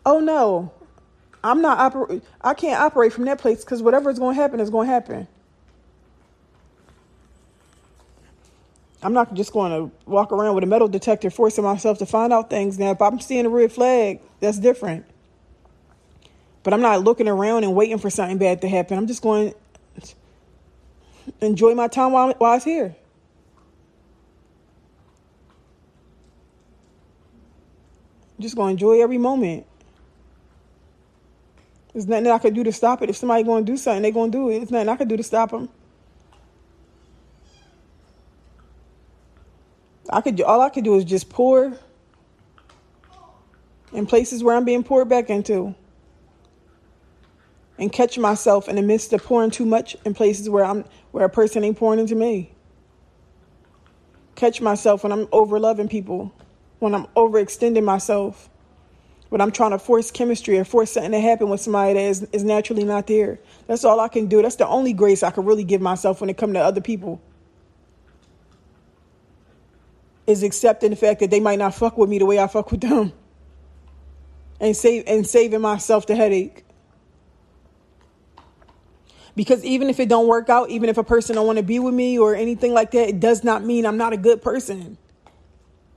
Oh 0.06 0.20
no, 0.20 0.72
I'm 1.42 1.60
not 1.60 1.78
operate. 1.78 2.22
I 2.40 2.54
can't 2.54 2.80
operate 2.80 3.12
from 3.12 3.24
that 3.24 3.38
place 3.38 3.64
because 3.64 3.82
whatever 3.82 4.10
is 4.10 4.18
to 4.18 4.30
happen 4.30 4.60
is 4.60 4.70
to 4.70 4.80
happen. 4.80 5.26
I'm 9.04 9.12
not 9.12 9.34
just 9.34 9.52
going 9.52 9.72
to 9.72 9.96
walk 10.08 10.30
around 10.30 10.54
with 10.54 10.62
a 10.62 10.66
metal 10.68 10.86
detector 10.86 11.28
forcing 11.28 11.64
myself 11.64 11.98
to 11.98 12.06
find 12.06 12.32
out 12.32 12.50
things. 12.50 12.78
Now, 12.78 12.92
if 12.92 13.02
I'm 13.02 13.18
seeing 13.18 13.46
a 13.46 13.48
red 13.48 13.72
flag, 13.72 14.20
that's 14.38 14.58
different. 14.60 15.04
But 16.62 16.72
I'm 16.72 16.80
not 16.80 17.02
looking 17.02 17.26
around 17.26 17.64
and 17.64 17.74
waiting 17.74 17.98
for 17.98 18.10
something 18.10 18.38
bad 18.38 18.60
to 18.60 18.68
happen. 18.68 18.96
I'm 18.96 19.08
just 19.08 19.20
going 19.20 19.54
enjoy 21.40 21.74
my 21.74 21.88
time 21.88 22.12
while, 22.12 22.32
while 22.38 22.54
it's 22.54 22.64
here. 22.64 22.94
Just 28.42 28.56
to 28.56 28.62
enjoy 28.62 29.02
every 29.02 29.18
moment. 29.18 29.66
There's 31.92 32.06
nothing 32.06 32.26
I 32.26 32.38
could 32.38 32.54
do 32.54 32.64
to 32.64 32.72
stop 32.72 33.02
it. 33.02 33.10
If 33.10 33.16
somebody 33.16 33.44
to 33.44 33.62
do 33.62 33.76
something, 33.76 34.02
they're 34.02 34.12
going 34.12 34.30
to 34.32 34.38
do 34.38 34.48
it. 34.50 34.58
There's 34.58 34.70
nothing 34.70 34.88
I 34.88 34.96
could 34.96 35.08
do 35.08 35.16
to 35.16 35.22
stop 35.22 35.50
them. 35.50 35.68
I 40.10 40.20
could 40.20 40.40
all 40.42 40.60
I 40.60 40.68
could 40.68 40.84
do 40.84 40.96
is 40.96 41.04
just 41.04 41.30
pour 41.30 41.72
in 43.92 44.06
places 44.06 44.42
where 44.42 44.56
I'm 44.56 44.64
being 44.64 44.82
poured 44.82 45.08
back 45.08 45.30
into. 45.30 45.74
And 47.78 47.90
catch 47.92 48.18
myself 48.18 48.68
in 48.68 48.76
the 48.76 48.82
midst 48.82 49.12
of 49.12 49.24
pouring 49.24 49.50
too 49.50 49.64
much 49.64 49.96
in 50.04 50.14
places 50.14 50.48
where 50.48 50.64
I'm 50.64 50.84
where 51.10 51.24
a 51.24 51.30
person 51.30 51.64
ain't 51.64 51.78
pouring 51.78 51.98
into 51.98 52.14
me. 52.14 52.52
Catch 54.34 54.60
myself 54.60 55.02
when 55.02 55.12
I'm 55.12 55.28
over 55.32 55.58
loving 55.58 55.88
people, 55.88 56.32
when 56.82 56.94
I'm 56.94 57.06
overextending 57.16 57.84
myself, 57.84 58.50
when 59.28 59.40
I'm 59.40 59.52
trying 59.52 59.70
to 59.70 59.78
force 59.78 60.10
chemistry 60.10 60.58
or 60.58 60.64
force 60.64 60.92
something 60.92 61.12
to 61.12 61.20
happen 61.20 61.48
with 61.48 61.60
somebody 61.60 61.94
that 61.94 62.00
is, 62.00 62.22
is 62.32 62.44
naturally 62.44 62.84
not 62.84 63.06
there. 63.06 63.38
That's 63.66 63.84
all 63.84 64.00
I 64.00 64.08
can 64.08 64.26
do. 64.26 64.42
That's 64.42 64.56
the 64.56 64.66
only 64.66 64.92
grace 64.92 65.22
I 65.22 65.30
can 65.30 65.44
really 65.44 65.64
give 65.64 65.80
myself 65.80 66.20
when 66.20 66.28
it 66.28 66.36
comes 66.36 66.54
to 66.54 66.60
other 66.60 66.80
people. 66.80 67.20
is 70.26 70.42
accepting 70.42 70.90
the 70.90 70.96
fact 70.96 71.20
that 71.20 71.30
they 71.30 71.40
might 71.40 71.58
not 71.58 71.74
fuck 71.74 71.96
with 71.98 72.08
me 72.08 72.18
the 72.18 72.26
way 72.26 72.38
I 72.38 72.46
fuck 72.46 72.70
with 72.70 72.80
them. 72.80 73.12
And 74.60 74.76
save 74.76 75.04
and 75.06 75.26
saving 75.26 75.60
myself 75.60 76.06
the 76.06 76.14
headache. 76.14 76.64
Because 79.34 79.64
even 79.64 79.88
if 79.88 79.98
it 79.98 80.08
don't 80.08 80.28
work 80.28 80.48
out, 80.48 80.70
even 80.70 80.88
if 80.88 80.98
a 80.98 81.04
person 81.04 81.36
don't 81.36 81.46
want 81.46 81.58
to 81.58 81.64
be 81.64 81.78
with 81.78 81.94
me 81.94 82.18
or 82.18 82.34
anything 82.34 82.74
like 82.74 82.90
that, 82.92 83.08
it 83.08 83.20
does 83.20 83.42
not 83.42 83.64
mean 83.64 83.86
I'm 83.86 83.96
not 83.96 84.12
a 84.12 84.16
good 84.16 84.42
person. 84.42 84.98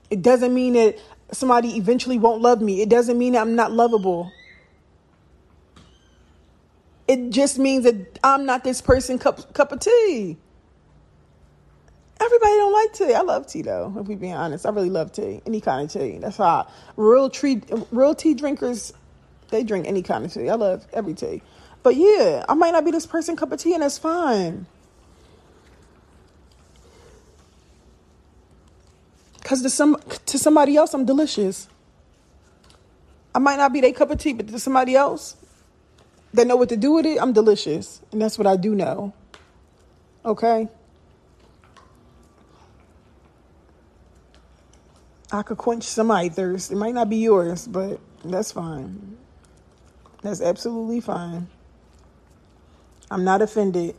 It 0.09 0.21
doesn't 0.21 0.53
mean 0.53 0.73
that 0.73 0.99
somebody 1.31 1.77
eventually 1.77 2.19
won't 2.19 2.41
love 2.41 2.61
me. 2.61 2.81
It 2.81 2.89
doesn't 2.89 3.17
mean 3.17 3.33
that 3.33 3.41
I'm 3.41 3.55
not 3.55 3.71
lovable. 3.71 4.31
It 7.07 7.29
just 7.29 7.59
means 7.59 7.83
that 7.83 8.19
I'm 8.23 8.45
not 8.45 8.63
this 8.63 8.81
person 8.81 9.19
cup 9.19 9.53
cup 9.53 9.71
of 9.71 9.79
tea. 9.79 10.37
Everybody 12.19 12.51
don't 12.53 12.73
like 12.73 12.93
tea. 12.93 13.13
I 13.13 13.21
love 13.21 13.47
tea 13.47 13.61
though. 13.61 13.93
If 13.99 14.07
we 14.07 14.15
being 14.15 14.33
honest, 14.33 14.65
I 14.65 14.69
really 14.69 14.89
love 14.89 15.11
tea. 15.11 15.41
Any 15.45 15.61
kind 15.61 15.85
of 15.85 15.91
tea. 15.91 16.17
That's 16.17 16.37
how 16.37 16.67
real 16.97 17.29
tea 17.29 17.61
real 17.91 18.15
tea 18.15 18.33
drinkers 18.33 18.93
they 19.49 19.63
drink 19.63 19.87
any 19.87 20.01
kind 20.01 20.25
of 20.25 20.33
tea. 20.33 20.49
I 20.49 20.55
love 20.55 20.85
every 20.93 21.13
tea. 21.13 21.41
But 21.83 21.95
yeah, 21.95 22.43
I 22.49 22.55
might 22.55 22.71
not 22.71 22.83
be 22.83 22.91
this 22.91 23.05
person 23.05 23.35
cup 23.35 23.51
of 23.51 23.59
tea, 23.59 23.73
and 23.75 23.83
that's 23.83 23.99
fine. 23.99 24.65
Cause 29.45 29.61
to 29.61 29.69
some 29.69 29.95
to 30.25 30.39
somebody 30.39 30.75
else, 30.75 30.95
I'm 30.95 31.05
delicious. 31.05 31.67
I 33.35 33.37
might 33.37 33.57
not 33.57 33.71
be 33.71 33.79
their 33.79 33.93
cup 33.93 34.09
of 34.09 34.17
tea, 34.17 34.33
but 34.33 34.47
to 34.47 34.57
somebody 34.57 34.95
else 34.95 35.35
that 36.33 36.47
know 36.47 36.55
what 36.55 36.69
to 36.69 36.77
do 36.77 36.93
with 36.93 37.05
it, 37.05 37.21
I'm 37.21 37.31
delicious, 37.31 38.01
and 38.11 38.19
that's 38.19 38.39
what 38.39 38.47
I 38.47 38.55
do 38.55 38.73
know. 38.73 39.13
Okay. 40.25 40.67
I 45.31 45.43
could 45.43 45.59
quench 45.59 45.83
somebody's 45.83 46.33
thirst. 46.33 46.71
It 46.71 46.77
might 46.77 46.95
not 46.95 47.07
be 47.07 47.17
yours, 47.17 47.67
but 47.67 47.99
that's 48.23 48.51
fine. 48.51 49.15
That's 50.23 50.41
absolutely 50.41 51.01
fine. 51.01 51.47
I'm 53.11 53.23
not 53.23 53.43
offended 53.43 53.95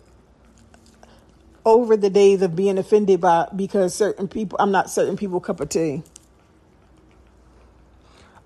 over 1.66 1.96
the 1.96 2.08
days 2.08 2.40
of 2.40 2.56
being 2.56 2.78
offended 2.78 3.20
by 3.20 3.46
because 3.54 3.94
certain 3.94 4.28
people 4.28 4.56
I'm 4.58 4.70
not 4.70 4.88
certain 4.88 5.18
people 5.18 5.40
cup 5.40 5.60
of 5.60 5.68
tea. 5.68 6.02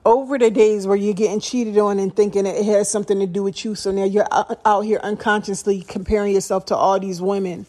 Over 0.05 0.39
the 0.39 0.51
days 0.51 0.87
where 0.87 0.97
you're 0.97 1.15
getting 1.15 1.39
cheated 1.41 1.79
on 1.79 1.99
and 1.99 2.17
thinking 2.17 2.47
it 2.47 2.65
has 2.65 2.91
something 2.91 3.21
to 3.21 3.27
do 3.27 3.43
with 3.43 3.65
you, 3.65 3.75
so 3.75 3.93
now 3.93 4.05
you're 4.05 4.27
out 4.65 4.81
here 4.81 4.99
unconsciously 5.03 5.83
comparing 5.83 6.33
yourself 6.33 6.65
to 6.67 6.75
all 6.75 6.99
these 6.99 7.21
women. 7.21 7.67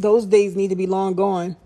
Those 0.00 0.26
days 0.26 0.56
need 0.56 0.68
to 0.68 0.76
be 0.76 0.88
long 0.88 1.14
gone. 1.14 1.56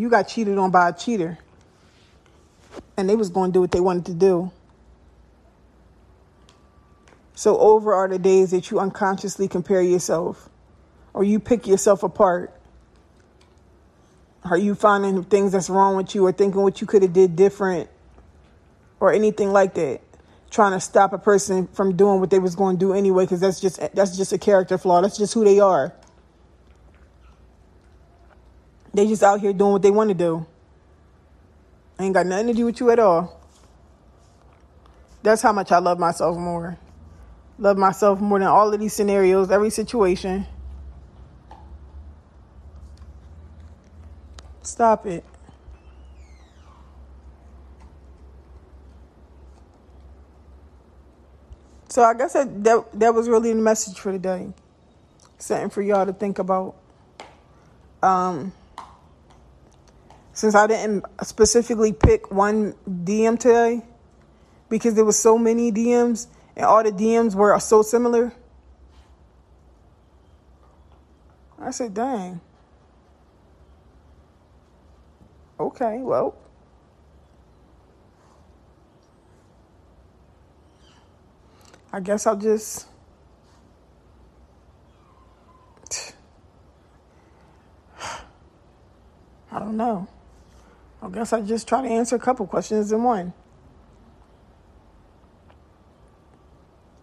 you 0.00 0.08
got 0.08 0.22
cheated 0.22 0.56
on 0.56 0.70
by 0.70 0.88
a 0.88 0.92
cheater 0.92 1.38
and 2.96 3.08
they 3.08 3.16
was 3.16 3.28
going 3.28 3.50
to 3.50 3.52
do 3.52 3.60
what 3.60 3.70
they 3.70 3.80
wanted 3.80 4.06
to 4.06 4.14
do 4.14 4.50
so 7.40 7.56
over 7.58 7.94
are 7.94 8.08
the 8.08 8.18
days 8.18 8.50
that 8.50 8.70
you 8.70 8.78
unconsciously 8.78 9.48
compare 9.48 9.80
yourself 9.80 10.48
or 11.14 11.24
you 11.24 11.40
pick 11.40 11.66
yourself 11.66 12.02
apart 12.02 12.52
are 14.44 14.58
you 14.58 14.74
finding 14.74 15.22
things 15.24 15.52
that's 15.52 15.70
wrong 15.70 15.96
with 15.96 16.14
you 16.14 16.26
or 16.26 16.32
thinking 16.32 16.60
what 16.60 16.80
you 16.80 16.86
could 16.86 17.02
have 17.02 17.12
did 17.12 17.36
different 17.36 17.88
or 19.00 19.12
anything 19.12 19.52
like 19.52 19.74
that 19.74 20.00
trying 20.50 20.72
to 20.72 20.80
stop 20.80 21.12
a 21.12 21.18
person 21.18 21.66
from 21.68 21.96
doing 21.96 22.20
what 22.20 22.28
they 22.30 22.38
was 22.38 22.54
going 22.54 22.76
to 22.76 22.80
do 22.80 22.92
anyway 22.92 23.24
because 23.24 23.40
that's 23.40 23.60
just 23.60 23.80
that's 23.94 24.16
just 24.16 24.32
a 24.32 24.38
character 24.38 24.76
flaw 24.76 25.00
that's 25.00 25.16
just 25.16 25.32
who 25.32 25.44
they 25.44 25.60
are 25.60 25.94
they 28.92 29.06
just 29.06 29.22
out 29.22 29.40
here 29.40 29.52
doing 29.52 29.72
what 29.72 29.82
they 29.82 29.90
want 29.90 30.08
to 30.08 30.14
do. 30.14 30.46
Ain't 31.98 32.14
got 32.14 32.26
nothing 32.26 32.48
to 32.48 32.54
do 32.54 32.64
with 32.64 32.80
you 32.80 32.90
at 32.90 32.98
all. 32.98 33.40
That's 35.22 35.42
how 35.42 35.52
much 35.52 35.70
I 35.70 35.78
love 35.78 35.98
myself 35.98 36.36
more. 36.36 36.78
Love 37.60 37.76
myself 37.76 38.22
more 38.22 38.38
than 38.38 38.48
all 38.48 38.72
of 38.72 38.80
these 38.80 38.94
scenarios, 38.94 39.50
every 39.50 39.68
situation. 39.68 40.46
Stop 44.62 45.04
it. 45.04 45.22
So 51.90 52.02
I 52.02 52.14
guess 52.14 52.32
that, 52.32 52.64
that 52.64 52.98
that 52.98 53.14
was 53.14 53.28
really 53.28 53.52
the 53.52 53.60
message 53.60 53.98
for 53.98 54.10
today. 54.10 54.48
Something 55.36 55.68
for 55.68 55.82
y'all 55.82 56.06
to 56.06 56.14
think 56.14 56.38
about. 56.38 56.76
Um 58.02 58.54
since 60.32 60.54
I 60.54 60.66
didn't 60.66 61.04
specifically 61.24 61.92
pick 61.92 62.30
one 62.30 62.74
DM 62.88 63.38
today 63.38 63.82
because 64.70 64.94
there 64.94 65.04
was 65.04 65.18
so 65.18 65.36
many 65.36 65.70
DMs 65.70 66.28
and 66.60 66.66
all 66.66 66.82
the 66.82 66.92
DMs 66.92 67.34
were 67.34 67.58
so 67.58 67.80
similar. 67.80 68.34
I 71.58 71.70
said, 71.70 71.94
dang. 71.94 72.42
Okay, 75.58 76.00
well. 76.00 76.36
I 81.94 82.00
guess 82.00 82.26
I'll 82.26 82.36
just 82.36 82.86
I 89.50 89.58
don't 89.58 89.78
know. 89.78 90.06
I 91.02 91.08
guess 91.08 91.32
I 91.32 91.40
just 91.40 91.66
try 91.66 91.80
to 91.80 91.88
answer 91.88 92.16
a 92.16 92.18
couple 92.18 92.46
questions 92.46 92.92
in 92.92 93.02
one. 93.02 93.32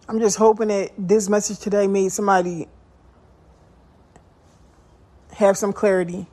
I'm 0.08 0.20
just 0.20 0.38
hoping 0.38 0.68
that 0.68 0.92
this 0.96 1.28
message 1.28 1.58
today 1.58 1.86
made 1.86 2.12
somebody 2.12 2.66
have 5.32 5.58
some 5.58 5.72
clarity. 5.72 6.26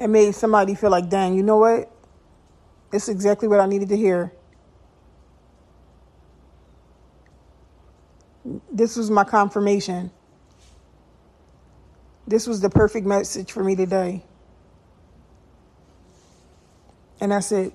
It 0.00 0.08
made 0.08 0.34
somebody 0.34 0.74
feel 0.74 0.90
like, 0.90 1.08
dang, 1.08 1.34
you 1.34 1.44
know 1.44 1.58
what? 1.58 1.90
It's 2.92 3.08
exactly 3.08 3.46
what 3.46 3.60
I 3.60 3.66
needed 3.66 3.88
to 3.90 3.96
hear. 3.96 4.32
This 8.70 8.96
was 8.96 9.10
my 9.10 9.22
confirmation. 9.22 10.10
This 12.26 12.48
was 12.48 12.60
the 12.60 12.68
perfect 12.68 13.06
message 13.06 13.52
for 13.52 13.62
me 13.62 13.76
today. 13.76 14.24
And 17.20 17.30
that's 17.30 17.52
it. 17.52 17.72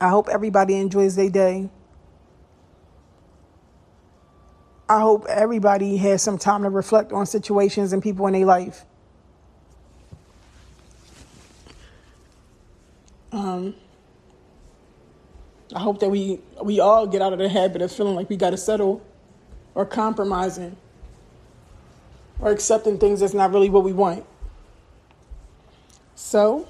I 0.00 0.08
hope 0.08 0.28
everybody 0.28 0.76
enjoys 0.76 1.16
their 1.16 1.30
day. 1.30 1.70
I 4.88 5.00
hope 5.00 5.26
everybody 5.28 5.96
has 5.98 6.22
some 6.22 6.38
time 6.38 6.62
to 6.62 6.70
reflect 6.70 7.12
on 7.12 7.26
situations 7.26 7.92
and 7.92 8.02
people 8.02 8.26
in 8.26 8.32
their 8.32 8.46
life. 8.46 8.84
Um, 13.32 13.74
I 15.74 15.80
hope 15.80 16.00
that 16.00 16.08
we 16.08 16.40
we 16.62 16.80
all 16.80 17.06
get 17.06 17.20
out 17.20 17.34
of 17.34 17.38
the 17.38 17.48
habit 17.48 17.82
of 17.82 17.92
feeling 17.92 18.14
like 18.14 18.30
we 18.30 18.36
got 18.36 18.50
to 18.50 18.56
settle 18.56 19.04
or 19.74 19.84
compromising 19.84 20.76
or 22.40 22.50
accepting 22.50 22.98
things 22.98 23.20
that's 23.20 23.34
not 23.34 23.52
really 23.52 23.68
what 23.68 23.84
we 23.84 23.92
want. 23.92 24.24
So, 26.14 26.66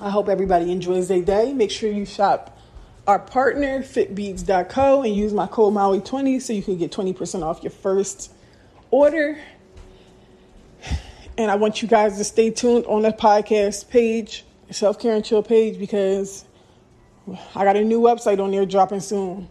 I 0.00 0.08
hope 0.08 0.28
everybody 0.28 0.72
enjoys 0.72 1.08
their 1.08 1.20
day. 1.20 1.52
Make 1.52 1.70
sure 1.70 1.90
you 1.90 2.06
shop 2.06 2.58
our 3.06 3.18
partner, 3.18 3.82
fitbeats.co, 3.82 5.02
and 5.02 5.14
use 5.14 5.32
my 5.32 5.46
code 5.46 5.74
MAUI20 5.74 6.40
so 6.40 6.52
you 6.52 6.62
can 6.62 6.78
get 6.78 6.90
20% 6.90 7.42
off 7.42 7.62
your 7.62 7.70
first 7.70 8.32
order. 8.90 9.38
And 11.36 11.50
I 11.50 11.56
want 11.56 11.82
you 11.82 11.88
guys 11.88 12.16
to 12.18 12.24
stay 12.24 12.50
tuned 12.50 12.86
on 12.86 13.02
the 13.02 13.10
podcast 13.10 13.88
page, 13.90 14.44
Self 14.70 14.98
Care 14.98 15.14
and 15.14 15.24
Chill 15.24 15.42
page, 15.42 15.78
because 15.78 16.44
I 17.54 17.64
got 17.64 17.76
a 17.76 17.84
new 17.84 18.00
website 18.00 18.42
on 18.42 18.50
there 18.50 18.64
dropping 18.64 19.00
soon 19.00 19.48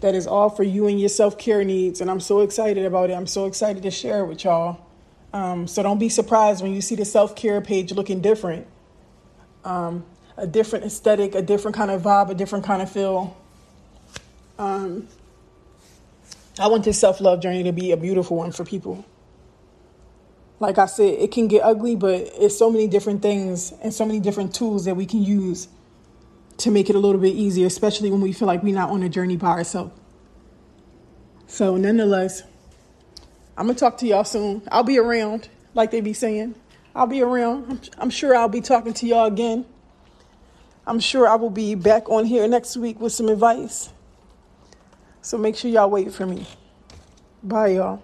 that 0.00 0.14
is 0.14 0.26
all 0.26 0.48
for 0.48 0.62
you 0.62 0.86
and 0.86 0.98
your 0.98 1.08
self 1.08 1.38
care 1.38 1.64
needs. 1.64 2.00
And 2.00 2.10
I'm 2.10 2.20
so 2.20 2.40
excited 2.40 2.84
about 2.84 3.10
it. 3.10 3.14
I'm 3.14 3.26
so 3.26 3.46
excited 3.46 3.82
to 3.82 3.90
share 3.90 4.24
it 4.24 4.26
with 4.26 4.44
y'all. 4.44 4.86
Um, 5.32 5.66
so 5.66 5.82
don't 5.82 5.98
be 5.98 6.08
surprised 6.08 6.62
when 6.62 6.72
you 6.72 6.80
see 6.80 6.94
the 6.94 7.04
self 7.04 7.36
care 7.36 7.60
page 7.60 7.92
looking 7.92 8.20
different. 8.20 8.66
Um, 9.64 10.04
a 10.36 10.46
different 10.46 10.86
aesthetic, 10.86 11.34
a 11.34 11.42
different 11.42 11.76
kind 11.76 11.90
of 11.90 12.02
vibe, 12.02 12.30
a 12.30 12.34
different 12.34 12.64
kind 12.64 12.80
of 12.80 12.90
feel. 12.90 13.36
Um, 14.58 15.08
I 16.58 16.68
want 16.68 16.84
this 16.84 16.98
self 16.98 17.20
love 17.20 17.40
journey 17.40 17.62
to 17.64 17.72
be 17.72 17.92
a 17.92 17.96
beautiful 17.96 18.36
one 18.36 18.52
for 18.52 18.64
people. 18.64 19.04
Like 20.58 20.76
I 20.76 20.86
said, 20.86 21.14
it 21.18 21.32
can 21.32 21.48
get 21.48 21.62
ugly, 21.62 21.96
but 21.96 22.14
it's 22.34 22.56
so 22.58 22.70
many 22.70 22.86
different 22.86 23.22
things 23.22 23.72
and 23.82 23.94
so 23.94 24.04
many 24.04 24.20
different 24.20 24.54
tools 24.54 24.84
that 24.84 24.94
we 24.94 25.06
can 25.06 25.22
use 25.22 25.68
to 26.58 26.70
make 26.70 26.90
it 26.90 26.96
a 26.96 26.98
little 26.98 27.20
bit 27.20 27.34
easier, 27.34 27.66
especially 27.66 28.10
when 28.10 28.20
we 28.20 28.32
feel 28.32 28.46
like 28.46 28.62
we're 28.62 28.74
not 28.74 28.90
on 28.90 29.02
a 29.02 29.08
journey 29.08 29.36
by 29.36 29.48
ourselves. 29.48 29.92
So, 31.46 31.76
nonetheless, 31.76 32.42
I'm 33.56 33.66
gonna 33.66 33.78
talk 33.78 33.98
to 33.98 34.06
y'all 34.06 34.24
soon. 34.24 34.62
I'll 34.70 34.82
be 34.82 34.98
around, 34.98 35.48
like 35.74 35.90
they 35.90 36.02
be 36.02 36.12
saying. 36.12 36.54
I'll 36.94 37.06
be 37.06 37.22
around. 37.22 37.66
I'm, 37.70 37.80
I'm 37.98 38.10
sure 38.10 38.36
I'll 38.36 38.48
be 38.48 38.60
talking 38.60 38.92
to 38.94 39.06
y'all 39.06 39.26
again. 39.26 39.64
I'm 40.86 41.00
sure 41.00 41.28
I 41.28 41.36
will 41.36 41.50
be 41.50 41.74
back 41.74 42.08
on 42.08 42.24
here 42.24 42.46
next 42.48 42.76
week 42.76 43.00
with 43.00 43.12
some 43.12 43.28
advice. 43.28 43.90
So 45.22 45.38
make 45.38 45.56
sure 45.56 45.70
y'all 45.70 45.90
wait 45.90 46.12
for 46.12 46.26
me. 46.26 46.46
Bye, 47.42 47.68
y'all. 47.68 48.02